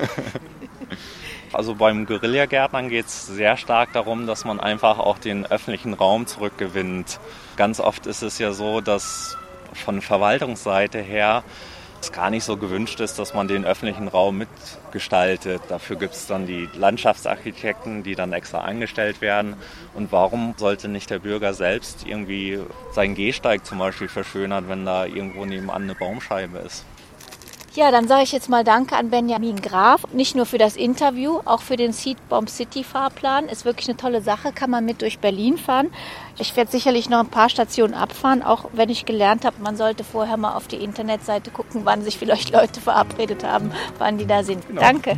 Also 1.53 1.75
beim 1.75 2.05
Guerillagärtnern 2.05 2.89
geht 2.89 3.05
es 3.05 3.25
sehr 3.25 3.57
stark 3.57 3.93
darum, 3.93 4.27
dass 4.27 4.43
man 4.43 4.59
einfach 4.59 4.99
auch 4.99 5.17
den 5.17 5.45
öffentlichen 5.45 5.93
Raum 5.93 6.27
zurückgewinnt. 6.27 7.19
Ganz 7.57 7.79
oft 7.79 8.05
ist 8.05 8.21
es 8.21 8.37
ja 8.37 8.53
so, 8.53 8.81
dass 8.81 9.35
von 9.73 10.01
Verwaltungsseite 10.01 10.99
her 10.99 11.43
es 11.99 12.11
gar 12.11 12.29
nicht 12.29 12.43
so 12.43 12.55
gewünscht 12.55 12.99
ist, 12.99 13.17
dass 13.17 13.33
man 13.33 13.47
den 13.47 13.65
öffentlichen 13.65 14.07
Raum 14.07 14.37
mitgestaltet. 14.37 15.61
Dafür 15.67 15.95
gibt 15.95 16.13
es 16.13 16.27
dann 16.27 16.45
die 16.45 16.69
Landschaftsarchitekten, 16.75 18.03
die 18.03 18.13
dann 18.13 18.31
extra 18.31 18.61
eingestellt 18.61 19.21
werden. 19.21 19.55
Und 19.95 20.11
warum 20.11 20.53
sollte 20.57 20.87
nicht 20.87 21.09
der 21.09 21.17
Bürger 21.17 21.55
selbst 21.55 22.05
irgendwie 22.05 22.59
seinen 22.93 23.15
Gehsteig 23.15 23.65
zum 23.65 23.79
Beispiel 23.79 24.07
verschönern, 24.07 24.69
wenn 24.69 24.85
da 24.85 25.05
irgendwo 25.05 25.43
nebenan 25.45 25.83
eine 25.83 25.95
Baumscheibe 25.95 26.59
ist? 26.59 26.85
Ja, 27.77 27.91
dann 27.91 28.07
sage 28.07 28.23
ich 28.23 28.31
jetzt 28.31 28.49
mal 28.49 28.63
Danke 28.63 28.95
an 28.95 29.11
Benjamin 29.11 29.61
Graf. 29.61 30.11
Nicht 30.11 30.35
nur 30.35 30.47
für 30.47 30.57
das 30.57 30.75
Interview, 30.75 31.41
auch 31.45 31.61
für 31.61 31.75
den 31.75 31.93
Seedbomb 31.93 32.49
City 32.49 32.83
Fahrplan. 32.83 33.47
Ist 33.49 33.65
wirklich 33.65 33.87
eine 33.87 33.95
tolle 33.95 34.23
Sache, 34.23 34.51
kann 34.51 34.71
man 34.71 34.83
mit 34.83 35.03
durch 35.03 35.19
Berlin 35.19 35.59
fahren. 35.59 35.91
Ich 36.39 36.55
werde 36.55 36.71
sicherlich 36.71 37.07
noch 37.07 37.19
ein 37.19 37.29
paar 37.29 37.49
Stationen 37.49 37.93
abfahren, 37.93 38.41
auch 38.41 38.65
wenn 38.73 38.89
ich 38.89 39.05
gelernt 39.05 39.45
habe, 39.45 39.61
man 39.61 39.77
sollte 39.77 40.03
vorher 40.03 40.37
mal 40.37 40.55
auf 40.55 40.67
die 40.67 40.77
Internetseite 40.77 41.51
gucken, 41.51 41.81
wann 41.83 42.01
sich 42.01 42.17
vielleicht 42.17 42.51
Leute 42.51 42.81
verabredet 42.81 43.43
haben, 43.43 43.71
wann 43.99 44.17
die 44.17 44.25
da 44.25 44.41
sind. 44.41 44.67
Genau. 44.67 44.81
Danke. 44.81 45.15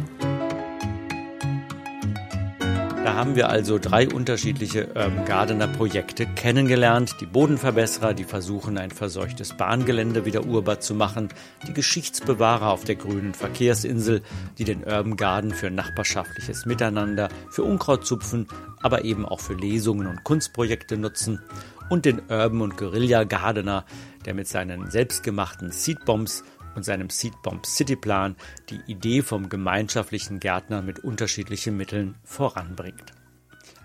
Haben 3.19 3.35
wir 3.35 3.49
also 3.49 3.79
drei 3.79 4.07
unterschiedliche 4.07 4.87
Urban 4.95 5.25
Gardener 5.25 5.67
Projekte 5.67 6.25
kennengelernt. 6.25 7.17
Die 7.19 7.25
Bodenverbesserer, 7.25 8.13
die 8.13 8.23
versuchen, 8.23 8.77
ein 8.77 8.91
verseuchtes 8.91 9.57
Bahngelände 9.57 10.23
wieder 10.23 10.45
urbar 10.45 10.79
zu 10.79 10.95
machen. 10.95 11.27
Die 11.67 11.73
Geschichtsbewahrer 11.73 12.69
auf 12.69 12.85
der 12.85 12.95
grünen 12.95 13.33
Verkehrsinsel, 13.33 14.21
die 14.57 14.63
den 14.63 14.85
Urban 14.85 15.17
Garden 15.17 15.51
für 15.51 15.69
nachbarschaftliches 15.69 16.65
Miteinander, 16.65 17.27
für 17.49 17.63
Unkrautzupfen, 17.63 18.47
aber 18.81 19.03
eben 19.03 19.25
auch 19.25 19.41
für 19.41 19.53
Lesungen 19.53 20.07
und 20.07 20.23
Kunstprojekte 20.23 20.95
nutzen. 20.95 21.41
Und 21.89 22.05
den 22.05 22.21
Urban 22.29 22.61
und 22.61 22.77
Guerilla 22.77 23.25
Gardener, 23.25 23.83
der 24.25 24.33
mit 24.33 24.47
seinen 24.47 24.91
selbstgemachten 24.91 25.71
Seedbombs 25.71 26.45
und 26.75 26.83
seinem 26.83 27.09
Seedbomb 27.09 27.65
City 27.65 27.95
Plan 27.95 28.35
die 28.69 28.81
Idee 28.87 29.21
vom 29.21 29.49
gemeinschaftlichen 29.49 30.39
Gärtner 30.39 30.81
mit 30.81 30.99
unterschiedlichen 30.99 31.77
Mitteln 31.77 32.15
voranbringt. 32.23 33.13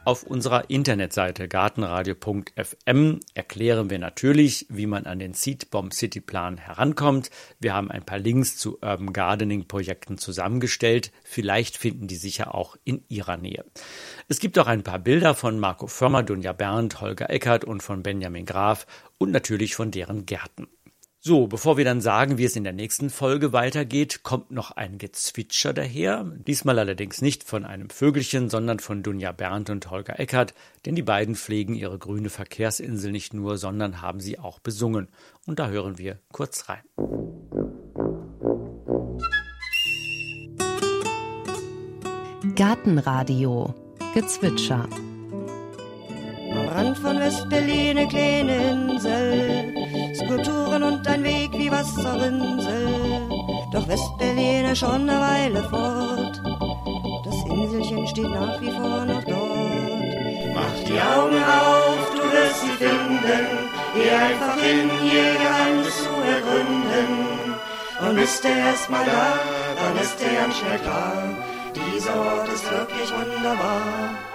Auf 0.07 0.23
unserer 0.23 0.69
Internetseite 0.69 1.49
gartenradio.fm 1.49 3.21
erklären 3.33 3.89
wir 3.89 3.99
natürlich, 3.99 4.67
wie 4.69 4.87
man 4.87 5.07
an 5.07 5.19
den 5.19 5.33
Seedbomb 5.33 5.95
City 5.95 6.21
Plan 6.21 6.59
herankommt. 6.59 7.31
Wir 7.59 7.73
haben 7.73 7.91
ein 7.91 8.05
paar 8.05 8.19
Links 8.19 8.59
zu 8.59 8.75
Urban 8.83 9.15
Gardening 9.15 9.67
Projekten 9.67 10.19
zusammengestellt. 10.19 11.11
Vielleicht 11.23 11.79
finden 11.79 12.07
die 12.07 12.17
sicher 12.17 12.55
auch 12.55 12.77
in 12.85 13.03
Ihrer 13.09 13.39
Nähe. 13.39 13.65
Es 14.29 14.41
gibt 14.41 14.59
auch 14.59 14.67
ein 14.67 14.83
paar 14.83 14.99
Bilder 14.99 15.35
von 15.35 15.59
Marco 15.59 15.87
Förmer, 15.87 16.23
Dunja 16.23 16.53
Berndt, 16.53 17.01
Holger 17.01 17.31
Eckert 17.31 17.65
und 17.65 17.83
von 17.83 18.03
Benjamin 18.03 18.45
Graf 18.45 18.87
und 19.17 19.31
natürlich 19.31 19.75
von 19.75 19.91
deren 19.91 20.27
Gärten. 20.27 20.69
So, 21.27 21.47
bevor 21.47 21.79
wir 21.79 21.87
dann 21.87 22.03
sagen, 22.03 22.37
wie 22.37 22.45
es 22.45 22.55
in 22.55 22.65
der 22.65 22.75
nächsten 22.75 23.09
Folge 23.09 23.55
weitergeht, 23.55 24.25
kommt 24.25 24.51
noch 24.51 24.73
ein 24.73 24.99
Gezwitscher 24.99 25.73
daher. 25.73 26.31
Diesmal 26.47 26.79
allerdings 26.79 27.23
nicht 27.23 27.45
von 27.45 27.65
einem 27.65 27.89
Vögelchen, 27.89 28.51
sondern 28.51 28.79
von 28.79 29.03
Dunja 29.03 29.33
Berndt 29.33 29.71
und 29.71 29.91
Holger 29.91 30.21
Eckert, 30.21 30.53
denn 30.85 30.95
die 30.95 31.03
beiden 31.03 31.35
pflegen 31.35 31.77
ihre 31.77 31.99
grüne 31.99 32.29
Verkehrsinsel 32.29 33.11
nicht 33.11 33.33
nur, 33.33 33.57
sondern 33.57 34.03
haben 34.03 34.21
sie 34.21 34.39
auch 34.39 34.59
besungen. 34.59 35.09
Und 35.47 35.61
da 35.61 35.69
hören 35.69 35.97
wir 35.97 36.19
kurz 36.31 36.69
rein. 36.69 36.83
Gartenradio 42.55 43.75
Gezwitscher 44.13 44.87
am 46.53 46.69
Rand 46.69 46.99
von 46.99 47.19
West-Berlin 47.19 47.97
eine 47.97 48.09
kleine 48.09 48.71
Insel, 48.71 49.64
Skulpturen 50.15 50.83
und 50.85 51.07
ein 51.09 51.25
Weg 51.25 51.53
wie 51.59 51.71
Wasserrinsel. 51.71 52.89
Doch 53.73 53.89
West-Berlin 53.89 54.67
ist 54.67 54.79
schon 54.79 55.09
eine 55.09 55.21
Weile 55.21 55.63
fort, 55.65 56.41
das 57.25 57.35
Inselchen 57.45 58.07
steht 58.07 58.31
nach 58.31 58.61
wie 58.61 58.71
vor 58.71 59.05
noch 59.05 59.25
dort. 59.25 60.55
Mach 60.55 60.77
die 60.87 61.01
Augen 61.01 61.43
auf, 61.43 62.11
du 62.15 62.23
wirst 62.33 62.61
sie 62.61 62.85
finden, 62.85 63.45
geh 63.95 64.11
einfach 64.11 64.57
hin, 64.63 64.89
ihr 65.03 65.33
Geheimnis 65.43 65.97
zu 65.97 66.15
ergründen. 66.35 67.55
Und 68.01 68.17
bist 68.17 68.45
du 68.45 68.49
erst 68.49 68.91
mal 68.91 69.05
da, 69.05 69.39
dann 69.81 70.03
ist 70.03 70.21
dir 70.21 70.33
ganz 70.39 70.57
schnell 70.57 70.79
klar, 70.79 71.37
dieser 71.75 72.15
Ort 72.15 72.49
ist 72.49 72.71
wirklich 72.71 73.11
wunderbar. 73.11 74.34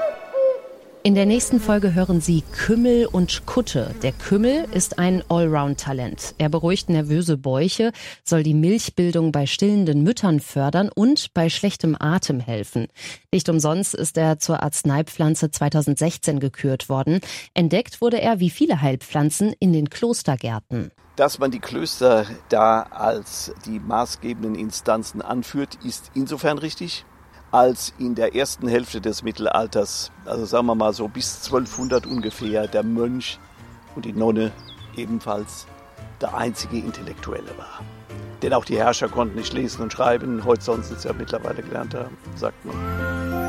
In 1.01 1.15
der 1.15 1.25
nächsten 1.25 1.61
Folge 1.61 1.93
hören 1.93 2.19
Sie 2.19 2.43
Kümmel 2.51 3.05
und 3.05 3.45
Kutte. 3.45 3.95
Der 4.03 4.11
Kümmel 4.11 4.65
ist 4.73 4.99
ein 4.99 5.23
Allround-Talent. 5.29 6.35
Er 6.37 6.49
beruhigt 6.49 6.89
nervöse 6.89 7.37
Bäuche, 7.37 7.93
soll 8.25 8.43
die 8.43 8.53
Milchbildung 8.53 9.31
bei 9.31 9.45
stillenden 9.45 10.03
Müttern 10.03 10.41
fördern 10.41 10.89
und 10.93 11.33
bei 11.33 11.47
schlechtem 11.47 11.95
Atem 11.97 12.41
helfen. 12.41 12.87
Nicht 13.31 13.47
umsonst 13.47 13.95
ist 13.95 14.17
er 14.17 14.39
zur 14.39 14.61
Arzneipflanze 14.61 15.49
2016 15.51 16.41
gekürt 16.41 16.89
worden. 16.89 17.21
Entdeckt 17.53 18.01
wurde 18.01 18.19
er 18.19 18.41
wie 18.41 18.49
viele 18.49 18.81
Heilpflanzen 18.81 19.53
in 19.57 19.71
den 19.71 19.89
Klostergärten. 19.89 20.91
Dass 21.15 21.39
man 21.39 21.51
die 21.51 21.59
Klöster 21.59 22.25
da 22.49 22.81
als 22.81 23.53
die 23.65 23.79
maßgebenden 23.79 24.55
Instanzen 24.55 25.21
anführt, 25.21 25.79
ist 25.85 26.11
insofern 26.13 26.57
richtig, 26.57 27.05
als 27.51 27.93
in 27.97 28.15
der 28.15 28.35
ersten 28.35 28.67
Hälfte 28.67 29.01
des 29.01 29.23
Mittelalters, 29.23 30.11
also 30.25 30.45
sagen 30.45 30.67
wir 30.67 30.75
mal 30.75 30.93
so 30.93 31.07
bis 31.07 31.45
1200 31.45 32.05
ungefähr, 32.05 32.67
der 32.67 32.83
Mönch 32.83 33.39
und 33.95 34.05
die 34.05 34.13
Nonne 34.13 34.51
ebenfalls 34.95 35.65
der 36.21 36.35
einzige 36.35 36.77
Intellektuelle 36.77 37.57
war. 37.57 37.81
Denn 38.41 38.53
auch 38.53 38.65
die 38.65 38.77
Herrscher 38.77 39.09
konnten 39.09 39.35
nicht 39.35 39.53
lesen 39.53 39.81
und 39.81 39.91
schreiben, 39.91 40.45
heute 40.45 40.63
sonst 40.63 40.91
es 40.91 41.03
ja 41.03 41.13
mittlerweile 41.13 41.61
gelernt 41.61 41.93
haben, 41.93 42.17
sagt 42.35 42.63
man. 42.65 43.48